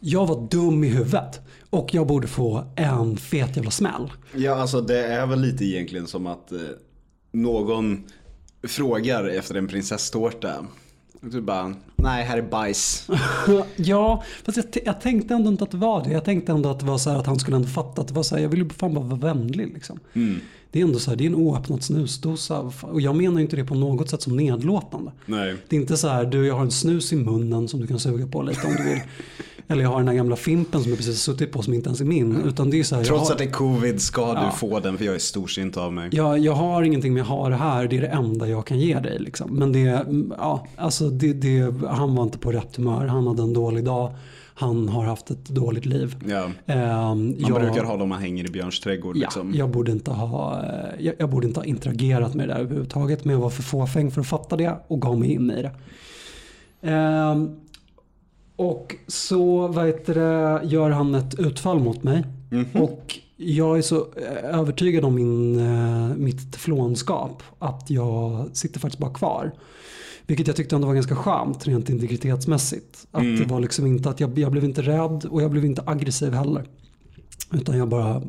[0.00, 1.40] jag var dum i huvudet.
[1.70, 4.12] Och jag borde få en fet jävla smäll.
[4.34, 6.58] ja, alltså det är väl lite egentligen som att eh,
[7.36, 8.04] någon
[8.62, 10.66] frågar efter en prinsesstårta.
[11.22, 13.08] Och du bara, nej här är bajs.
[13.76, 16.10] ja, fast jag, jag tänkte ändå inte att det var det.
[16.10, 18.14] Jag tänkte ändå att det var så här att han skulle ändå fatta att det
[18.14, 20.00] var så här, jag vill ju fan bara vara vänlig liksom.
[20.70, 22.72] Det är ändå så här, det är en oöppnad snusdosa.
[22.80, 25.10] Och jag menar ju inte det på något sätt som nedlåtande.
[25.26, 25.54] Nej.
[25.68, 27.98] Det är inte så här, du jag har en snus i munnen som du kan
[27.98, 29.00] suga på lite om du vill.
[29.68, 31.88] Eller jag har den här gamla fimpen som jag precis har suttit på som inte
[31.88, 32.36] ens är min.
[32.44, 34.44] Utan det är så här, Trots har, att det är covid ska Ja.
[34.52, 36.08] du få den för jag är storsint av mig.
[36.12, 37.86] jag, jag har ingenting men jag har det här.
[37.88, 39.18] Det är det enda jag kan ge dig.
[39.18, 39.54] Liksom.
[39.56, 40.06] Men det,
[40.38, 43.06] ja, alltså det, det, han var inte på rätt humör.
[43.06, 44.10] Han hade en dålig dag.
[44.58, 46.16] Han har haft ett dåligt liv.
[46.28, 46.50] Ja.
[46.66, 49.16] Ehm, Man jag- brukar ha dem man hänger i Björns trädgård.
[49.16, 49.52] Ja, liksom.
[49.54, 50.64] jag, borde inte ha,
[50.98, 53.24] jag, jag borde inte ha interagerat med det där överhuvudtaget.
[53.24, 55.70] Men jag var för fåfäng för att fatta det och gav mig in i det.
[56.90, 57.56] Ehm,
[58.56, 62.24] och så vad heter det, gör han ett utfall mot mig.
[62.74, 68.98] Och jag är så eh, övertygad om min, eh, mitt teflonskap att jag sitter faktiskt
[69.00, 69.52] bara kvar.
[70.26, 73.06] Vilket jag tyckte ändå var ganska skönt rent integritetsmässigt.
[73.10, 75.82] Att det var liksom inte att jag, jag blev inte rädd och jag blev inte
[75.86, 76.64] aggressiv heller.
[77.52, 78.22] Utan jag bara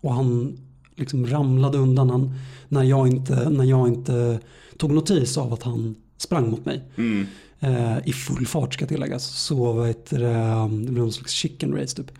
[0.00, 0.58] och han
[0.96, 2.34] liksom ramlade undan han,
[2.68, 4.40] när, jag inte, när jag inte
[4.76, 6.82] tog notis av att han sprang mot mig.
[6.96, 7.26] Mm.
[7.60, 9.24] Eh, I full fart ska tilläggas.
[9.24, 12.10] Så vad heter det, det blev någon slags chicken race typ.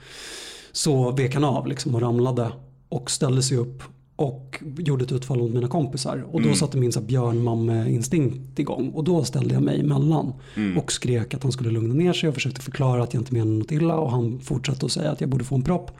[0.73, 2.53] Så vek han av liksom och ramlade
[2.89, 3.83] och ställde sig upp
[4.17, 6.27] och gjorde ett utfall mot mina kompisar.
[6.33, 8.91] Och då satte min björnmamme-instinkt igång.
[8.91, 10.33] Och då ställde jag mig emellan
[10.77, 13.59] och skrek att han skulle lugna ner sig och försökte förklara att jag inte menade
[13.59, 13.97] något illa.
[13.97, 15.91] Och han fortsatte att säga att jag borde få en propp.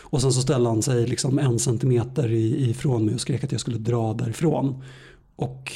[0.00, 3.60] Och sen så ställde han sig liksom en centimeter ifrån mig och skrek att jag
[3.60, 4.82] skulle dra därifrån.
[5.36, 5.72] Och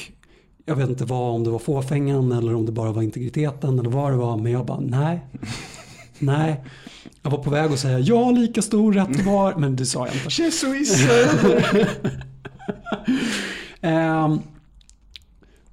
[0.65, 3.89] jag vet inte vad, om det var fåfängan eller om det bara var integriteten eller
[3.89, 4.37] vad det var.
[4.37, 5.25] Men jag bara nej.
[6.19, 6.63] Nej.
[7.21, 9.55] Jag var på väg att säga ja lika stor rätt var.
[9.55, 10.41] Men det sa jag inte.
[10.41, 11.89] Jesuiser!
[13.81, 14.39] Ehm,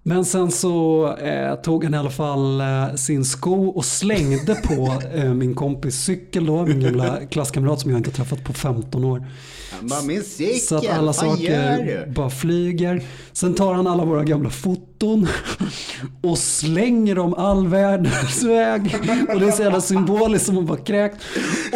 [0.07, 5.03] men sen så eh, tog han i alla fall eh, sin sko och slängde på
[5.15, 6.67] eh, min kompis cykel då.
[6.67, 9.27] Min gamla klasskamrat som jag inte träffat på 15 år.
[9.73, 13.03] Han bara, min cykel, Så att alla saker bara flyger.
[13.33, 15.29] Sen tar han alla våra gamla foton
[16.23, 18.97] och slänger dem all världens väg.
[19.35, 21.17] Och det är så jävla symboliskt som att vara kräkt.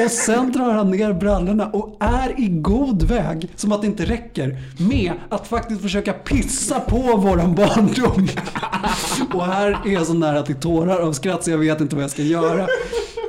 [0.05, 4.05] Och sen drar han ner brallorna och är i god väg, som att det inte
[4.05, 8.18] räcker, med att faktiskt försöka pissa på våran barndom.
[9.35, 12.03] Och här är jag så nära till tårar av skratt så jag vet inte vad
[12.03, 12.67] jag ska göra.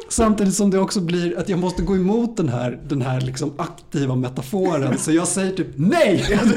[0.09, 3.51] Samtidigt som det också blir att jag måste gå emot den här, den här liksom
[3.57, 4.97] aktiva metaforen.
[4.97, 6.39] Så jag säger typ nej!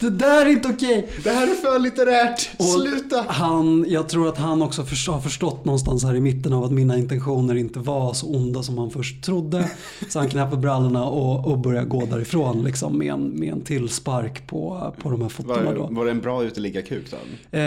[0.00, 1.08] Det där är inte okej.
[1.24, 2.50] Det här är för litterärt.
[2.58, 3.24] Och Sluta.
[3.28, 6.70] Han, jag tror att han också först- har förstått någonstans här i mitten av att
[6.72, 9.70] mina intentioner inte var så onda som han först trodde.
[10.08, 13.88] Så han knäpper brallorna och, och börjar gå därifrån liksom, med, en, med en till
[13.88, 15.72] spark på, på de här fotona.
[15.72, 17.16] Var, var det en bra uteliggarkuk då?
[17.58, 17.62] Eh,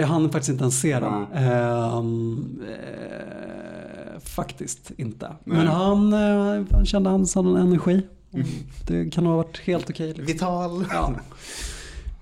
[0.00, 1.26] jag hann faktiskt inte ens se den.
[1.34, 1.44] Nej.
[1.44, 3.71] Ehm, eh,
[4.34, 5.32] faktiskt inte.
[5.44, 5.66] Men Nej.
[5.66, 8.06] han, eh, han kände hans hade en energi.
[8.86, 10.06] Det kan ha varit helt okej.
[10.06, 10.26] liksom.
[10.26, 10.84] Vital.
[10.90, 11.12] Ja.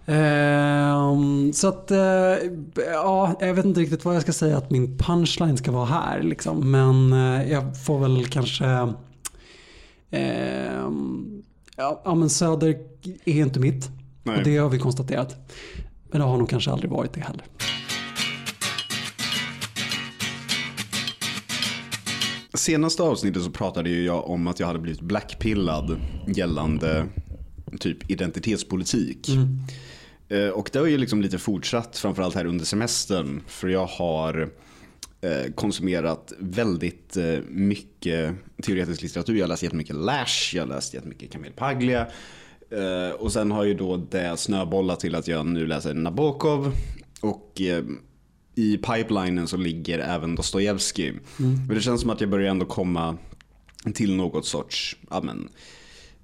[0.07, 1.99] Ehm, så att, eh,
[2.93, 6.23] ja, jag vet inte riktigt vad jag ska säga att min punchline ska vara här.
[6.23, 6.71] Liksom.
[6.71, 8.65] Men eh, jag får väl kanske...
[11.77, 12.79] ja, ja, men Söder
[13.25, 13.89] är inte mitt.
[14.23, 14.39] Nej.
[14.39, 15.37] Och det har vi konstaterat.
[16.11, 17.45] Men det har nog kanske aldrig varit det heller.
[22.55, 27.07] Senaste avsnittet så pratade ju jag om att jag hade blivit blackpillad gällande
[27.81, 29.29] typ identitetspolitik.
[30.29, 33.41] Eh, Och det har ju liksom lite fortsatt, framförallt här under semestern.
[33.47, 34.51] För jag har
[35.21, 39.35] eh, konsumerat väldigt eh, mycket teoretisk litteratur.
[39.35, 42.07] Jag har läst jättemycket Lash, jag har läst jättemycket Camille Paglia.
[43.19, 46.73] Och sen har ju då det snöbollat till att jag nu läser Nabokov.
[47.21, 47.61] Och
[48.61, 51.15] i pipelinen så ligger även Dostojevskij.
[51.37, 53.17] Men det känns som att jag börjar ändå komma
[53.95, 55.49] till något sorts, ja men,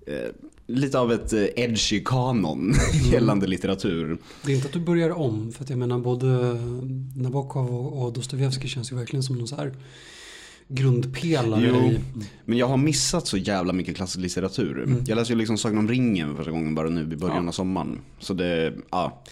[0.06, 0.30] eh,
[0.66, 2.74] lite av ett eh, edgy kanon
[3.12, 4.18] gällande litteratur.
[4.42, 5.52] Det är inte att du börjar om.
[5.52, 6.26] För att jag menar både
[7.16, 9.74] Nabokov och, och Dostojevskij känns ju verkligen som någon så här
[10.68, 11.76] grundpelare Jo.
[11.76, 12.00] i...
[12.44, 14.96] Men jag har missat så jävla mycket klassisk litteratur.
[15.06, 17.48] Jag läste ju liksom Sagan om ringen för första gången bara nu i början Ja.
[17.48, 18.00] av sommaren.
[18.18, 19.22] Så det, ja.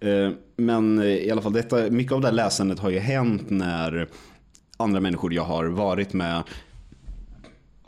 [0.00, 3.50] Eh, Men eh, i alla fall, detta, mycket av det här läsandet har ju hänt
[3.50, 4.08] när
[4.76, 6.42] andra människor jag har varit med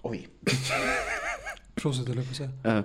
[0.02, 0.28] Oj.
[1.74, 2.50] Prosit jag på säga.
[2.64, 2.80] Eh,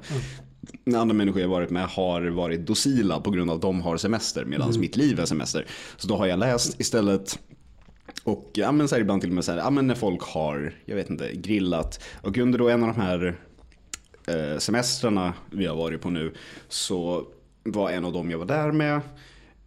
[0.85, 3.97] När andra människor jag varit med har varit docila på grund av att de har
[3.97, 5.65] semester medan mitt liv är semester.
[5.97, 7.39] Så då har jag läst istället.
[8.23, 10.73] Och ja, men så ibland till och med så här, ja, men när folk har,
[10.85, 12.03] jag vet inte, grillat.
[12.21, 13.35] Och under då en av de här
[14.27, 16.33] eh, semestrarna vi har varit på nu
[16.67, 17.27] så
[17.63, 18.95] var en av dem jag var där med.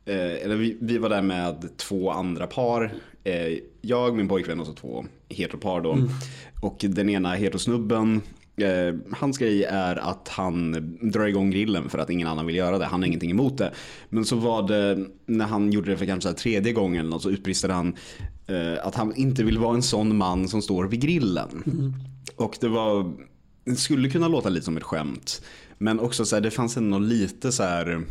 [0.04, 2.94] Eh, eller vi, vi var där med två andra par.
[3.24, 5.98] Eh, jag, min pojkvän och så två heteropar då.
[6.62, 8.22] Och den ena heterosnubben
[8.56, 12.78] Eh, hans grej är att han drar igång grillen för att ingen annan vill göra
[12.78, 12.84] det.
[12.84, 13.72] Han har ingenting emot det.
[14.08, 17.30] Men så var det när han gjorde det för kanske tredje gången eller något, så
[17.30, 17.96] utbristade han
[18.46, 21.94] eh, att han inte vill vara en sån man som står vid grillen.
[22.36, 23.12] Och det var,
[23.64, 25.42] det skulle kunna låta lite som ett skämt.
[25.78, 28.02] Men också så här, det fanns ändå lite så här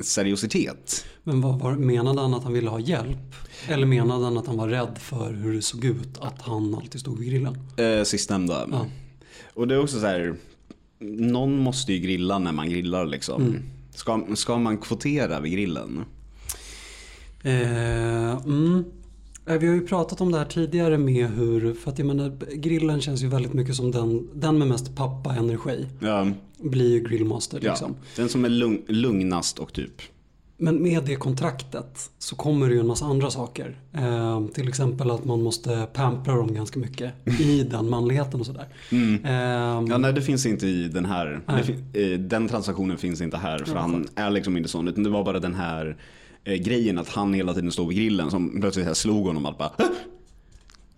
[0.00, 1.04] seriositet.
[1.24, 3.34] Men vad var, menade han att han ville ha hjälp?
[3.68, 7.00] Eller menade han att han var rädd för hur det såg ut att han alltid
[7.00, 7.58] stod vid grillen?
[7.76, 8.68] Eh, sistnämnda.
[8.70, 8.86] Ja.
[9.54, 10.34] Och det är också så här,
[11.18, 13.56] någon måste ju grilla när man grillar liksom.
[13.94, 16.04] Ska, ska man kvotera vid grillen?
[17.42, 18.84] Eh, mm.
[19.46, 22.54] Eh, Vi har ju pratat om det här tidigare med hur, för att jag menar
[22.54, 25.86] grillen känns ju väldigt mycket som den, den med mest pappa-energi.
[26.00, 27.70] Ja, Blir ju grillmaster ja.
[27.70, 27.96] liksom.
[28.16, 30.02] Den som är lugn, lugnast och typ.
[30.62, 33.76] Men med det kontraktet så kommer det ju en massa andra saker.
[33.92, 38.66] Eh, till exempel att man måste pampra dem ganska mycket i den manligheten och sådär.
[39.24, 41.40] Eh, Ja, nej det finns inte i den här.
[41.92, 44.88] Det den transaktionen finns inte här för Ja, han är liksom inte sån.
[44.88, 45.96] Utan det var bara den här
[46.44, 49.58] eh, grejen att han hela tiden stod vid grillen som plötsligt här slog honom att
[49.58, 49.84] bara "Hå!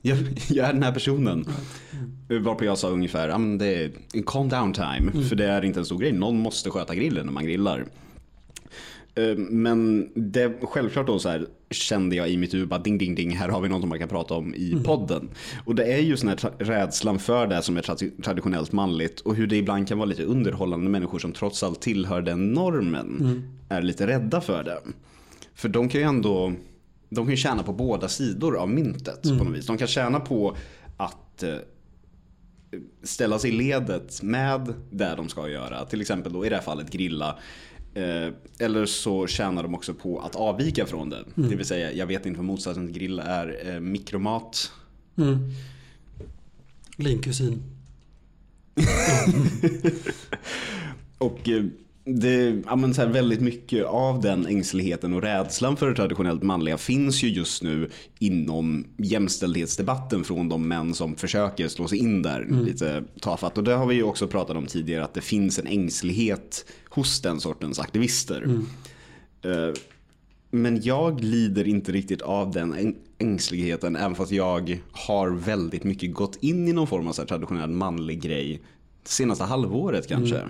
[0.03, 1.47] jag, jag är den här personen.
[2.31, 2.45] Mm.
[2.45, 3.93] Varpå jag sa ungefär, det är
[4.27, 5.25] calm down time.
[5.29, 6.13] För det är inte en stor grej.
[6.13, 7.85] Någon måste sköta grillen när man grillar.
[9.15, 13.15] Eh, Men det, självklart då så här kände jag i mitt huvud bara ding ding
[13.15, 15.29] ding, här har vi något man kan prata om i podden.
[15.65, 19.35] Och det är just den här rädslan för det som är tra- traditionellt manligt och
[19.35, 23.83] hur det ibland kan vara lite underhållande människor som trots allt tillhör den normen är
[23.83, 24.79] lite rädda för det.
[25.55, 26.53] För de kan ju ändå,
[27.09, 29.67] de kan ju tjäna på båda sidor av myntet på något vis.
[29.67, 30.57] De kan tjäna på
[30.97, 31.55] att eh,
[33.03, 35.85] ställa sig i ledet med det de ska göra.
[35.85, 37.39] Till exempel då i det här fallet grilla.
[37.95, 41.25] Eh, eller så tjänar de också på att avvika från det.
[41.35, 43.75] Det vill säga, jag vet inte vad motsatsen till grilla är.
[43.75, 44.73] Eh, mikromat.
[45.17, 45.39] mm.
[46.97, 47.63] Linkusin.
[51.19, 51.65] Och eh,
[52.05, 56.79] det, ja, men så väldigt mycket av den ängsligheten och rädslan för det traditionellt manliga
[56.79, 62.47] finns ju just nu inom jämställdhetsdebatten från de män som försöker slå sig in där
[62.65, 63.59] lite tafatt.
[63.59, 67.21] Och det har vi ju också pratat om tidigare att det finns en ängslighet hos
[67.23, 68.43] den sortens aktivister.
[69.43, 69.75] Eh,
[70.55, 76.15] Men jag lider inte riktigt av den äng- ängsligheten även fast jag har väldigt mycket
[76.15, 78.63] gått in i någon form av så traditionell manlig grej
[79.05, 80.43] senaste halvåret kanske.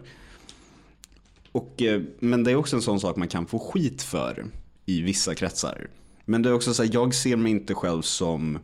[1.52, 4.46] Och, eh, men det är också en sån sak man kan få skit för
[4.86, 5.88] i vissa kretsar.
[6.24, 8.58] Men det är också så här, jag ser mig inte själv som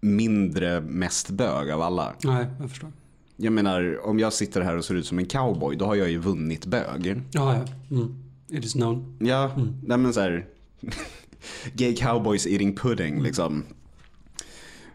[0.00, 2.14] mindre mest bög av alla.
[2.24, 2.92] Nej, jag förstår.
[3.36, 6.10] Jag menar, om jag sitter här och ser ut som en cowboy, då har jag
[6.10, 7.22] ju vunnit bög.
[7.32, 7.64] Ja, ja.
[7.96, 8.14] Mm.
[8.48, 9.16] It is known.
[9.20, 9.50] Ja,
[9.82, 10.46] nej men så här.
[11.74, 13.62] Gay cowboys eating pudding liksom.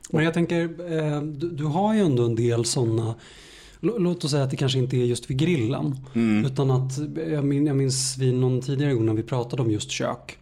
[0.09, 3.15] Men jag tänker, eh, du, du har ju ändå en del sådana
[3.81, 5.95] Låt oss säga att det kanske inte är just vid grillen.
[6.45, 6.91] Utan att
[7.31, 10.37] jag, min, jag minns vid någon tidigare gång när vi pratade om just kök.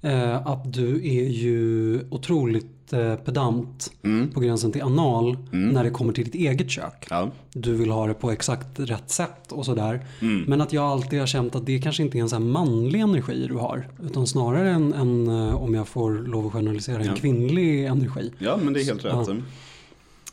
[0.00, 3.92] Eh, att du är ju otroligt eh, pedant
[4.34, 7.06] på gränsen till anal när det kommer till ditt eget kök.
[7.10, 7.30] Ja.
[7.52, 10.06] Du vill ha det på exakt rätt sätt och sådär.
[10.46, 13.46] Men att jag alltid har känt att det kanske inte är en så manlig energi
[13.48, 13.88] du har.
[14.06, 17.14] Utan snarare en, en eh, om jag får lov att generalisera, en Ja.
[17.16, 18.32] kvinnlig energi.
[18.38, 19.12] ja, men det är helt rätt.
[19.12, 19.34] Ja.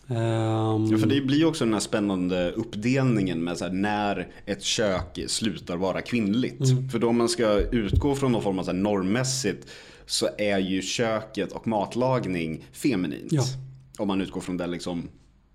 [0.08, 4.28] Ehm, Ja, för det blir ju också den här spännande uppdelningen med så här, när
[4.46, 6.92] ett kök slutar vara kvinnligt.
[6.92, 9.68] För då man ska utgå från någon form av så här normmässigt
[10.12, 13.32] så är ju köket och matlagning feminint.
[13.32, 13.44] Ja.
[13.98, 15.10] Om man utgår från den, liksom,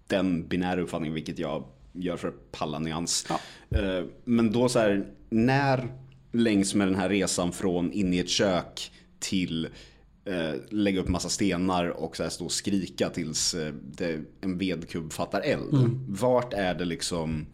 [0.06, 3.26] den binära uppfattningen, vilket jag gör för att palla nyans.
[3.28, 3.40] Ja.
[3.78, 5.88] Eh, Men då så här, när
[6.32, 9.68] längs med den här resan från in i ett kök till
[10.24, 14.58] eh, lägga upp massa stenar och så här stå och skrika tills eh, det, en
[14.58, 16.00] vedkubb fattar eld.
[16.08, 17.46] Vart är det liksom,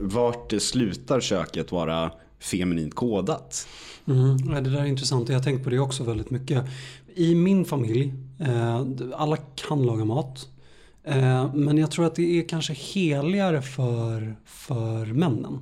[0.00, 2.12] vart slutar köket vara
[2.44, 3.68] feminint kodat?
[4.06, 6.64] Mm, det där är intressant och jag har tänkt på det också väldigt mycket.
[7.14, 10.48] I min familj, eh, alla kan laga mat.
[11.04, 15.58] Eh, men jag tror att det är kanske heligare för, för männen.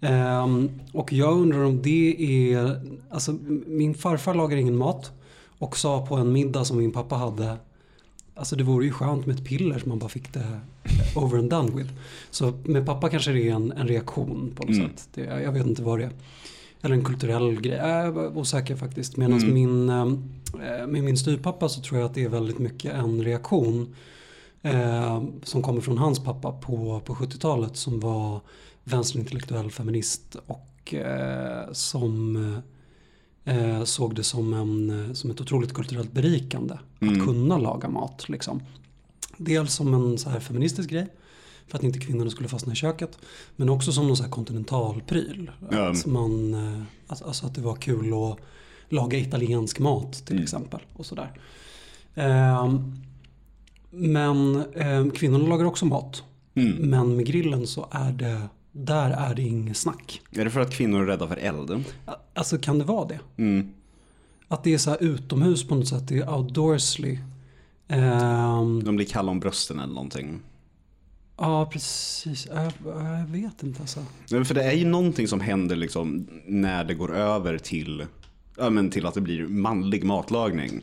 [0.00, 2.16] Ehm, och jag undrar om det
[2.52, 2.80] är,
[3.10, 3.32] alltså
[3.66, 5.12] min farfar lagar ingen mat
[5.58, 7.56] och sa på en middag som min pappa hade
[8.38, 10.60] Alltså det vore ju skönt med ett piller som man bara fick det
[11.16, 11.90] over and done with.
[12.30, 15.08] Så med pappa kanske det är en, en reaktion på något sätt.
[15.14, 16.12] Det, jag vet inte vad det är.
[16.82, 17.76] Eller en kulturell grej.
[17.76, 19.16] Jag är osäker faktiskt.
[19.16, 20.06] Medan min, eh,
[20.86, 23.94] med min styvpappa så tror jag att det är väldigt mycket en reaktion.
[24.62, 28.40] Eh, som kommer från hans pappa på, på 70-talet som var
[28.84, 32.36] vänsterintellektuell feminist och eh, som
[33.48, 38.28] eh, såg det som, en, som ett otroligt kulturellt berikande att kunna laga mat.
[38.28, 38.62] Liksom.
[39.36, 41.08] Dels som en så här feministisk grej
[41.66, 43.18] för att inte kvinnorna skulle fastna i köket.
[43.56, 45.50] Men också som någon så här kontinentalpryl.
[45.70, 45.90] Ja.
[45.90, 48.38] Att, man, eh, alltså, alltså att det var kul att
[48.88, 50.80] laga italiensk mat till exempel.
[50.92, 51.40] Och sådär.
[52.14, 53.02] Ehm,
[53.90, 56.22] men eh, kvinnorna lagar också mat.
[56.78, 58.40] Men med grillen så är det,
[58.72, 60.20] där är det inget snack.
[60.32, 61.84] Är det för att kvinnor är rädda för eld?
[62.34, 63.20] Alltså kan det vara det?
[63.36, 63.68] Mm.
[64.48, 67.18] Att det är så här utomhus på något sätt, det är outdoorsly.
[67.88, 70.40] Ehm, De blir kalla om brösten eller någonting.
[71.36, 72.46] ja, precis.
[72.54, 74.04] Jag, jag vet inte alltså.
[74.28, 78.06] För det är ju någonting som händer liksom när det går över till,
[78.58, 80.80] ja, men till att det blir manlig matlagning.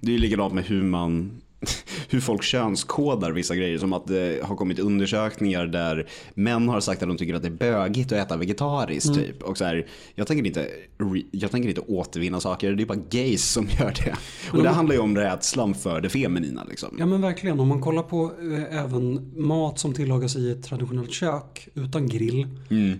[0.00, 1.40] Det är ju likadant med hur man
[2.08, 3.78] hur folk könskodar vissa grejer.
[3.78, 7.48] Som att det har kommit undersökningar där män har sagt att de tycker att det
[7.48, 9.14] är bögigt att äta vegetariskt.
[9.14, 9.42] Typ.
[9.42, 10.68] Och så här, jag, tänker inte,
[11.30, 14.16] jag tänker inte återvinna saker, det är bara gays som gör det.
[14.52, 16.64] Och det handlar ju om rädslan för det feminina.
[16.68, 16.96] Liksom.
[16.98, 21.12] Ja men verkligen, om man kollar på eh, även mat som tillagas i ett traditionellt
[21.12, 22.48] kök utan grill.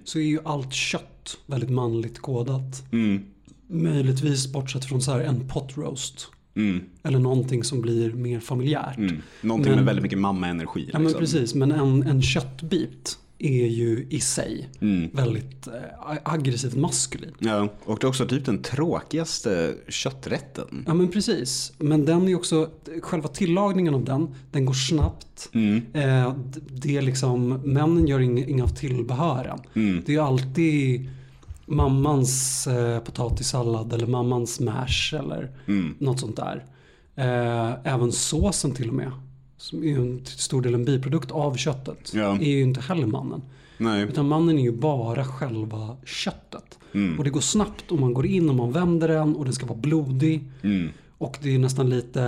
[0.04, 2.82] Så är ju allt kött väldigt manligt kodat.
[3.66, 6.28] Möjligtvis bortsett från så här en pot roast.
[7.02, 8.96] Eller någonting som blir mer familjärt.
[8.98, 9.16] Mm.
[9.40, 10.90] Någonting Men- med väldigt mycket mamma-energi.
[10.92, 11.20] Ja men liksom.
[11.20, 14.68] precis, men en, en köttbit är ju i sig
[15.12, 15.72] väldigt eh,
[16.24, 17.30] aggressivt maskulin.
[17.38, 20.84] Ja, och det är också typ den tråkigaste kötträtten.
[20.86, 21.72] Ja men precis.
[21.78, 22.68] Men den är också,
[23.02, 25.48] själva tillagningen av den, den går snabbt.
[25.92, 29.58] Eh, d- det är liksom, männen gör inga, inga av tillbehören.
[30.06, 31.08] Det är alltid
[31.70, 35.50] mammans eh, potatissallad eller mammans mash eller
[35.98, 36.64] något sånt där.
[37.16, 39.12] Eh, även såsen till och med.
[39.56, 42.14] Som är en, till stor del en biprodukt av köttet.
[42.14, 42.37] Ja.
[42.37, 43.42] Är ju inte heller mannen.
[43.78, 44.02] Nej.
[44.02, 46.78] Utan mannen är ju bara själva köttet.
[46.94, 47.18] Mm.
[47.18, 49.66] Och det går snabbt och man går in och man vänder den och den ska
[49.66, 50.44] vara blodig.
[50.62, 50.88] Mm.
[51.18, 52.20] Och det är nästan lite,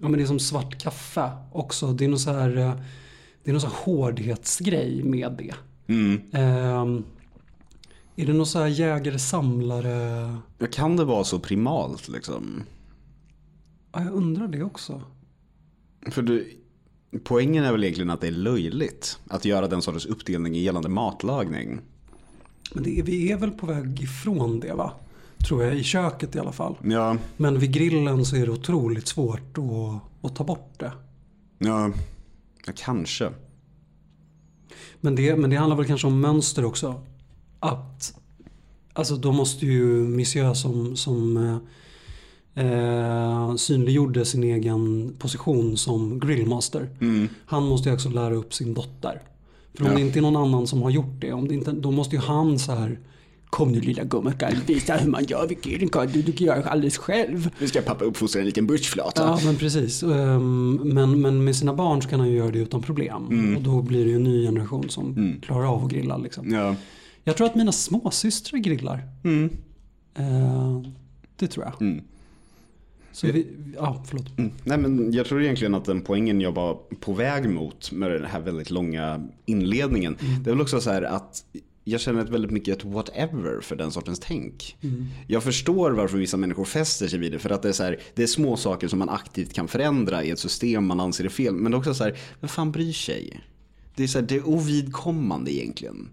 [0.00, 1.92] ja men det är som svart kaffe också.
[1.92, 2.72] Det är någon så här, eh,
[3.44, 5.54] det är någon så hårdhetsgrej med det.
[5.94, 6.20] Mm.
[6.32, 7.04] Ehm,
[8.20, 10.36] Är det någon så här jägare-samlare?
[10.58, 12.62] Ja, Kan det vara så primalt liksom?
[13.92, 15.02] Ja, jag undrar det också.
[16.10, 16.52] För du,
[17.24, 21.80] poängen är väl egentligen att det är löjligt att göra den sortens uppdelning gällande matlagning.
[22.74, 24.92] Men det är, vi är väl på väg ifrån det va?
[25.48, 26.76] Tror jag, i köket i alla fall.
[26.82, 30.92] Ja, Men vid grillen så är det otroligt svårt att, att ta bort det.
[31.58, 31.90] ja,
[32.66, 33.30] ja kanske.
[35.00, 37.02] Men det, men det handlar väl kanske om mönster också.
[37.60, 38.14] Att,
[38.92, 46.88] alltså då måste ju Monsieur som, som eh, eh, synliggjorde sin egen position som grillmaster.
[47.46, 49.22] Han måste ju också lära upp sin dotter.
[49.74, 49.96] För om Ja.
[49.96, 52.22] det inte är någon annan som har gjort det, om det inte, då måste ju
[52.22, 52.98] han så här
[53.50, 55.88] Kom nu lilla gumman, jag visa hur man gör vid grillen.
[55.88, 57.50] Kan Du, du kan göra alldeles själv.
[57.58, 59.22] Nu ska pappa uppfostra en liten bushflata.
[59.22, 60.02] Ja men precis.
[60.02, 63.54] Ehm, Men, men med sina barn så kan han ju göra det utan problem.
[63.56, 66.16] Och då blir det ju en ny generation som klarar av att grilla.
[66.16, 66.50] Liksom.
[66.50, 66.74] Ja.
[67.24, 69.08] Jag tror att mina småsystrar grillar.
[69.24, 69.56] Mm.
[70.14, 70.82] Eh,
[71.36, 71.82] det tror jag.
[71.82, 72.04] Mm.
[73.12, 73.46] Så vi,
[73.76, 74.38] ja, förlåt.
[74.38, 74.52] Mm.
[74.64, 78.24] Nej men jag tror egentligen att den poängen jag var på väg mot med den
[78.24, 80.16] här väldigt långa inledningen.
[80.44, 81.44] Det är väl också så här att
[81.84, 84.76] jag känner ett väldigt mycket ett whatever för den sortens tänk.
[85.26, 87.38] Jag förstår varför vissa människor fäster sig vid det.
[87.38, 90.24] För att det är, så här, det är små saker som man aktivt kan förändra
[90.24, 91.54] i ett system man anser är fel.
[91.54, 93.40] Men det är också så här, vem fan bryr sig?
[93.94, 96.08] Det är, så här, det är ovidkommande egentligen.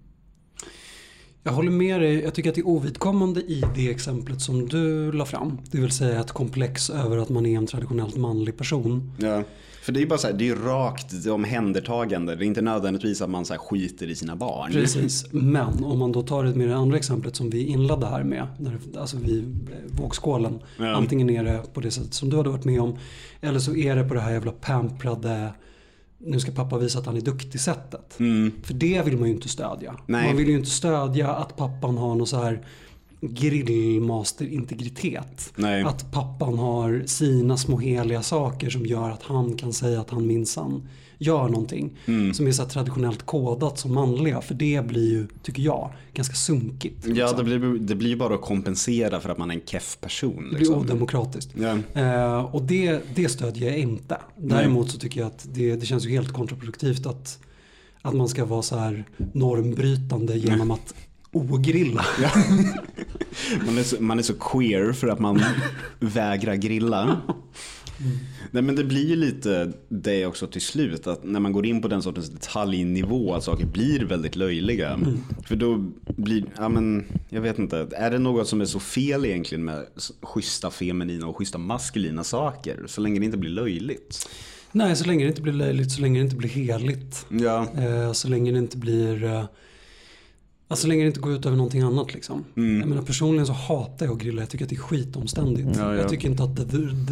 [1.48, 2.24] Jag håller med dig.
[2.24, 5.58] Jag tycker att det är ovidkommande i det exemplet som du la fram.
[5.72, 9.12] Det vill säga ett komplex över att man är en traditionellt manlig person.
[9.18, 9.44] Ja.
[9.82, 12.36] För det är ju bara så här, det är rakt omhändertagande.
[12.36, 14.72] Det är inte nödvändigtvis att man så skiter i sina barn.
[14.72, 18.24] Precis, men om man då tar det med det andra exemplet som vi inledde här
[18.24, 20.60] med, när alltså vid vågskålen.
[20.78, 20.96] Ja.
[20.96, 22.98] Antingen är det på det sätt som du hade varit med om,
[23.42, 25.54] eller så är det på det här jävla pamprade,
[26.20, 28.14] nu ska pappa visa att han är duktig sättet.
[28.64, 29.96] För det vill man ju inte stödja.
[30.06, 30.28] Nej.
[30.28, 32.68] Man vill ju inte stödja att pappan har någon så här
[33.22, 35.54] grillmaster-integritet.
[35.56, 35.84] Nej.
[35.84, 40.28] Att pappan har sina små heliga saker som gör att han kan säga att han
[40.28, 40.88] minsann
[41.18, 41.98] gör någonting.
[42.06, 42.34] Mm.
[42.34, 44.42] Som är så traditionellt kodat som manliga.
[44.42, 47.06] För det blir ju, tycker jag, ganska sunkigt.
[47.06, 47.38] Ja, liksom.
[47.38, 50.44] det blir, det blir bara att kompensera för att man är en keff person.
[50.44, 50.78] Det blir Liksom.
[50.78, 51.54] odemokratiskt.
[51.60, 51.78] Ja.
[52.02, 54.18] Eh, och det, det stödjer jag inte.
[54.38, 57.40] Däremot så tycker jag att det, det känns ju helt kontraproduktivt att,
[58.02, 60.94] att man ska vara så här normbrytande genom att
[61.32, 62.06] ogrilla.
[63.66, 65.44] Man, är så, man är så queer för att man
[66.00, 67.22] vägrar grilla.
[68.52, 71.08] Nej men det blir ju lite det också till slut.
[71.08, 75.00] Att när man går in på den sortens detaljnivå att saker blir väldigt löjliga.
[75.46, 77.88] För då blir, ja men jag vet inte.
[77.92, 79.86] Är det något som är så fel egentligen med
[80.22, 82.84] schyssta feminina och schyssta maskulina saker?
[82.88, 84.30] Så länge det inte blir löjligt.
[84.72, 87.26] Nej, så länge det inte blir löjligt, så länge det inte blir heligt.
[87.30, 87.68] Ja.
[87.78, 89.48] Eh, så länge det inte blir...
[90.70, 92.46] Alltså så länge det inte går ut över någonting annat liksom.
[92.56, 94.42] Jag menar personligen så hatar jag att grilla.
[94.42, 95.78] Jag tycker att det är skitomständigt.
[95.78, 95.96] Ja, ja.
[95.96, 96.64] Jag tycker inte att the,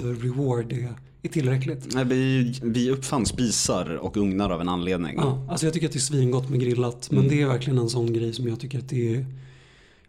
[0.01, 1.93] the reward är, är tillräckligt.
[1.93, 5.15] Nej, vi, vi uppfann spisar och ugnar av en anledning.
[5.17, 7.07] Ja, alltså jag tycker att det är svingott med grillat.
[7.11, 9.25] Men det är verkligen en sån grej som jag tycker att det är,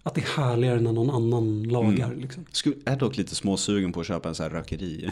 [0.03, 2.15] att det är härligare när någon annan lagar.
[2.15, 2.45] Liksom.
[2.53, 5.11] Skulle, är dock lite småsugen på att köpa en sån här rökeri.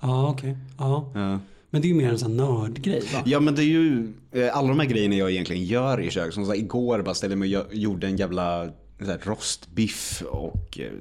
[0.00, 0.56] Ja, okej.
[0.78, 1.10] Ja.
[1.14, 1.38] Ja.
[1.74, 3.22] Men det är ju mer en sån nördgrej va?
[3.24, 6.34] Ja men det är ju eh, alla de här grejerna jag egentligen gör i köket.
[6.34, 8.68] Som så här, igår bara ställde mig och gjorde en jävla
[8.98, 10.92] så här, rostbiff och eh,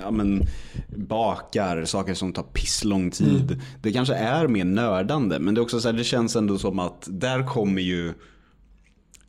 [0.00, 0.42] ja, men,
[0.96, 3.60] bakar saker som tar pisslång tid.
[3.82, 6.78] Det kanske är mer nördande men det är också så här, det känns ändå som
[6.78, 8.08] att där kommer ju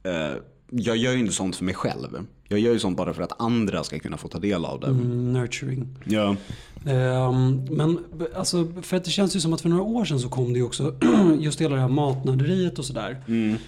[0.04, 0.36] eh,
[0.72, 2.26] jag gör ju inte sånt för mig själv.
[2.48, 4.88] Jag gör ju sånt bara för att andra ska kunna få ta del av det.
[4.88, 5.98] Mm, nurturing.
[6.06, 6.36] Ja.
[6.86, 8.00] Ehm, men
[8.36, 10.60] alltså, för att det känns ju som att för några år sedan så kom det
[10.60, 10.96] ju också,
[11.40, 13.24] just hela det här matnörderiet och sådär.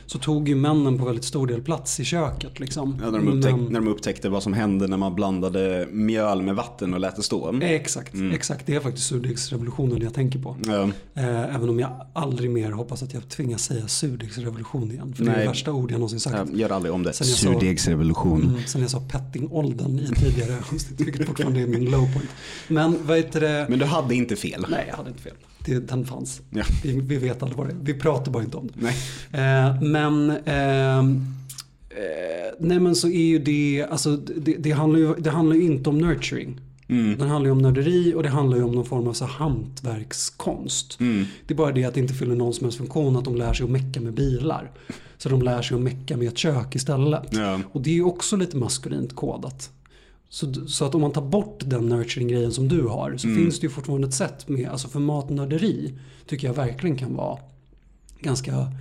[0.06, 2.98] Så tog ju männen på väldigt stor del plats i köket liksom.
[3.04, 6.42] Ja, när, de upptäck, Men- när de upptäckte vad som hände när man blandade mjöl
[6.42, 7.60] med vatten och lät det stå.
[7.62, 8.66] Exakt, exakt.
[8.66, 10.58] Det är faktiskt surdegsrevolutionen jag tänker på.
[10.68, 10.84] Ja.
[11.14, 15.14] Eh, även om jag aldrig mer hoppas att jag tvingas säga surdegsrevolution igen.
[15.16, 15.42] För det är Nej.
[15.44, 16.36] det värsta ord jag någonsin sagt.
[16.50, 17.14] Jag gör aldrig om det.
[17.14, 18.42] Sen jag sa- Surdegsrevolution.
[18.44, 22.30] Mm, sen jag sa pettingåldern i tidigare avsnitt, vilket fortfarande är min low point.
[22.68, 23.66] Men vad heter det?
[23.70, 24.66] Men du hade inte fel.
[24.70, 25.34] Nej, jag hade inte fel.
[25.66, 26.42] Det, den fanns.
[26.50, 26.64] Ja.
[26.84, 27.78] Vi, vi vet aldrig vad det är.
[27.82, 28.74] Vi pratar bara inte om det.
[28.76, 28.96] Nej.
[29.32, 31.26] Eh, men, ehm,
[31.90, 35.62] eh, nej men så är ju det, alltså det, det, handlar ju, det handlar ju
[35.62, 36.60] inte om nurturing.
[36.88, 37.18] Mm.
[37.18, 41.00] Den handlar ju om nörderi och det handlar ju om någon form av så hantverkskonst.
[41.00, 41.26] Mm.
[41.48, 43.54] Det är bara det att det inte fyller någon som helst funktion att de lär
[43.54, 44.72] sig att mecka med bilar.
[45.18, 47.28] Så de lär sig att mecka med ett kök istället.
[47.32, 47.60] Ja.
[47.72, 49.72] Och det är ju också lite maskulint kodat.
[50.34, 53.66] Så, så att om man tar bort den nurturing-grejen som du har så finns det
[53.66, 55.94] ju fortfarande ett sätt med, alltså för matnörderi
[56.28, 57.40] tycker jag verkligen kan vara
[58.20, 58.72] ganska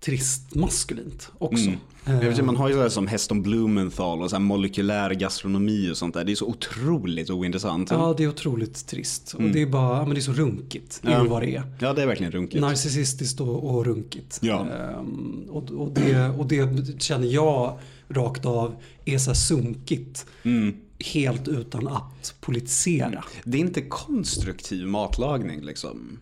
[0.00, 1.70] trist maskulint också.
[2.04, 5.96] Jag vet, Eh, man har ju sådär som Heston Blumenthal och så molekylär gastronomi och
[5.96, 6.24] sånt där.
[6.24, 7.90] Det är så otroligt ointressant.
[7.90, 9.34] Ja, det är otroligt trist.
[9.34, 9.46] Mm.
[9.46, 11.00] Och det är bara, men det är så runkigt.
[11.02, 11.24] Det är Ja.
[11.24, 11.62] vad det är.
[11.78, 12.60] Ja, det är verkligen runkigt.
[12.60, 14.38] Narcissistiskt och, och runkigt.
[14.42, 14.66] Ja.
[14.70, 17.78] Ehm, och, och, det, och det känner jag
[18.08, 18.74] rakt av
[19.04, 20.26] är så här sunkigt.
[20.42, 20.74] Mm.
[20.98, 23.24] Helt utan att politisera.
[23.44, 26.18] Det är inte konstruktiv matlagning liksom.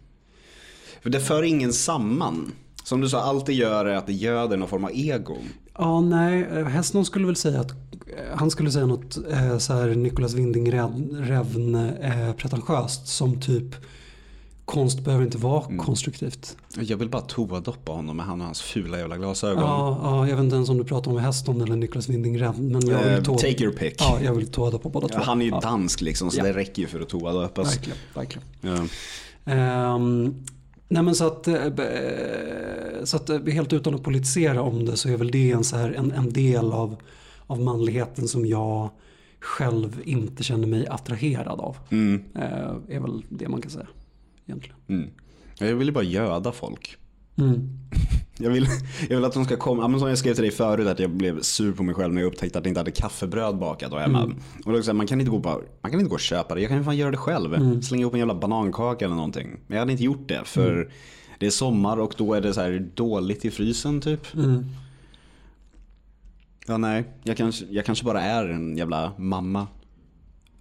[1.03, 2.53] För det för ingen samman.
[2.89, 5.37] Som du sa, allt det gör är att det göder någon form av ego.
[5.79, 7.77] Ja, nej, eh, Hessnon skulle väl säga att eh,
[8.37, 10.73] han skulle säga något eh, så här Nicolas Winding
[11.21, 13.75] Revn eh, pretentiöst som typ
[14.65, 15.79] konst behöver inte vara Mm.
[15.79, 16.57] konstruktivt.
[16.81, 19.63] Jag vill bara toadoppa honom med han och hans fula jävla glasögon.
[19.63, 22.73] Ja, ja, jag vet inte ens om du pratar om Heston eller Nicolas Winding Revn.
[22.73, 23.95] Men jag Eh, vill tå- take your pick.
[23.99, 25.25] Ja, jag vill tåda på båda Ja, två.
[25.25, 26.45] han är ju ja, dansk liksom, så Ja.
[26.45, 27.77] det räcker ju för att toadoppas.
[27.77, 28.47] Verkligen, verkligen.
[28.61, 28.79] Ja.
[30.89, 31.65] Nej men så att, eh,
[33.05, 35.77] så att eh, helt utan att politisera om det så är väl det en, så
[35.77, 36.97] här, en, en del av,
[37.47, 38.91] av manligheten som jag
[39.41, 41.77] själv inte känner mig attraherad av.
[41.91, 43.87] Mm, Eh, är väl det man kan säga
[44.47, 44.77] egentligen.
[44.89, 45.11] mm.
[45.59, 46.97] Jag vill ju bara göda folk.
[47.39, 47.69] Mm.
[48.41, 48.67] Jag vill,
[49.09, 50.99] jag vill att de ska komma, ja, men som jag skrev till dig förut att
[50.99, 53.93] jag blev sur på mig själv när jag upptäckte att jag inte hade kaffebröd bakat
[53.93, 54.33] och hemma.
[54.65, 56.55] Och då så här, man, kan inte gå bara, man kan inte gå och köpa
[56.55, 57.81] det, jag kan ju fan göra det själv.
[57.83, 59.49] Slänga ihop en jävla banankaka eller någonting.
[59.67, 60.93] Men jag hade inte gjort det för
[61.39, 64.35] det är sommar och då är det så här dåligt i frysen typ.
[64.35, 64.67] Mm.
[66.67, 69.67] Ja nej, jag kanske, jag kanske bara är en jävla mamma.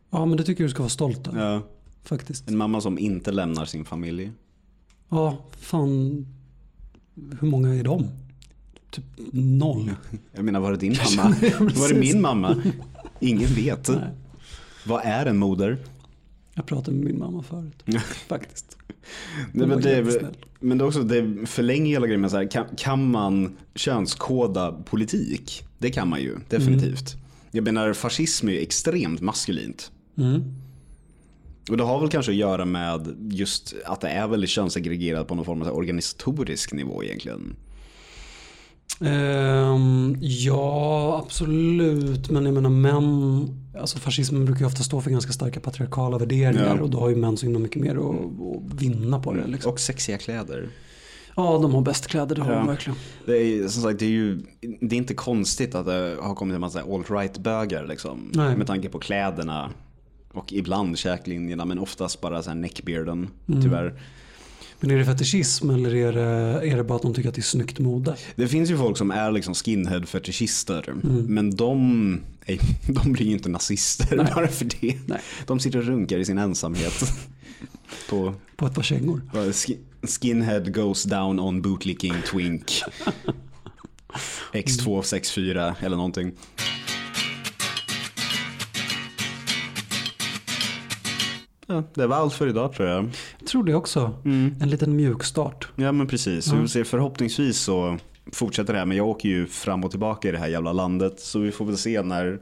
[0.09, 1.61] Ja men det tycker jag du ska vara stolt över Ja,
[2.03, 2.49] faktiskt.
[2.49, 4.32] en mamma som inte lämnar sin familj.
[5.09, 6.25] Ja, fan.
[7.39, 8.07] Hur många är de?
[8.91, 9.91] Typ noll.
[10.32, 11.36] Jag menar var det din mamma?
[11.59, 12.61] var det min mamma?
[13.20, 13.89] Ingen vet.
[13.89, 14.09] Nej.
[14.86, 15.78] Vad är en moder?
[16.53, 17.84] Jag pratade med min mamma förut.
[18.28, 18.78] Faktiskt.
[19.51, 20.22] Nej, men, det,
[20.59, 25.63] men det också, det förlänger hela grejen med så här, kan, kan man könskoda politik?
[25.78, 27.15] Det kan man ju, definitivt.
[27.51, 29.91] Jag menar fascism är ju extremt maskulint.
[30.18, 30.43] Mm.
[31.70, 35.36] Och det har väl kanske att göra med just att det är väldigt könssegregerat på
[35.36, 37.55] någon form av organisatorisk nivå egentligen.
[39.01, 42.30] Ehm, ja, absolut.
[42.30, 43.47] Men jag menar män,
[43.80, 46.84] alltså fascismen brukar ju ofta stå för ganska starka patriarkala värderingar Ja.
[46.84, 48.15] och då har ju män så himla mycket mer att,
[48.74, 49.47] att vinna på det.
[49.47, 49.72] Liksom.
[49.72, 50.70] Och sexiga kläder.
[51.36, 52.57] Ja, de har bäst kläder, det har Ja.
[52.57, 52.97] de verkligen.
[53.26, 54.41] Det är, som sagt, det är ju
[54.82, 58.32] det är inte konstigt att det har kommit en massa alt-right bögar liksom.
[58.36, 59.70] Med tanke på kläderna.
[60.38, 63.27] Och ibland käklinjerna men oftast bara så här neckbearden
[63.61, 63.93] tyvärr.
[64.79, 67.41] Men är det fetischism eller är det, är det bara att de tycker att det
[67.41, 68.15] är snyggt mode?
[68.35, 70.95] Det finns ju folk som är liksom skinhead-fetischister.
[71.27, 72.59] Men de, är,
[72.93, 74.97] de blir ju inte nazister bara för det.
[75.05, 75.21] Nej.
[75.45, 77.03] De sitter och runkar i sin ensamhet.
[78.09, 79.21] på På ett par kängor.
[80.21, 82.81] Skinhead goes down on bootlicking twink.
[84.53, 86.31] X264 eller någonting.
[91.68, 93.09] Ja, det var allt för idag tror jag.
[93.39, 94.13] Jag tror det också.
[94.24, 95.68] En liten mjukstart.
[95.76, 97.97] Ja men precis, så vi får se, förhoppningsvis så
[98.32, 98.86] fortsätter det här.
[98.86, 101.20] Men jag åker ju fram och tillbaka i det här jävla landet.
[101.20, 102.39] Så vi får väl se när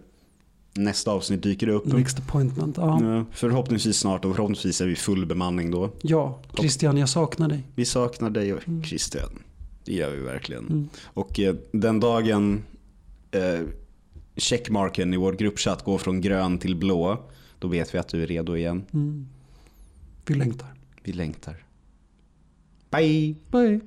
[0.74, 1.86] nästa avsnitt dyker upp.
[1.86, 2.78] Next appointment.
[2.78, 3.00] Ja.
[3.04, 5.90] Ja, förhoppningsvis snart och förhoppningsvis är vi full bemanning då.
[6.02, 7.64] ja, Christian jag saknar dig.
[7.76, 9.30] Vi saknar dig och Christian.
[9.86, 10.90] Det gör vi verkligen.
[11.04, 12.64] Och eh, den dagen
[13.32, 13.60] eh,
[14.38, 17.18] checkmarken i vår gruppchatt går från grön till blå.
[17.66, 18.86] Då vet vi att du är redo igen.
[20.26, 20.68] Vi längtar.
[21.04, 21.64] Vi längtar.
[22.90, 23.36] Bye!
[23.52, 23.80] Bye.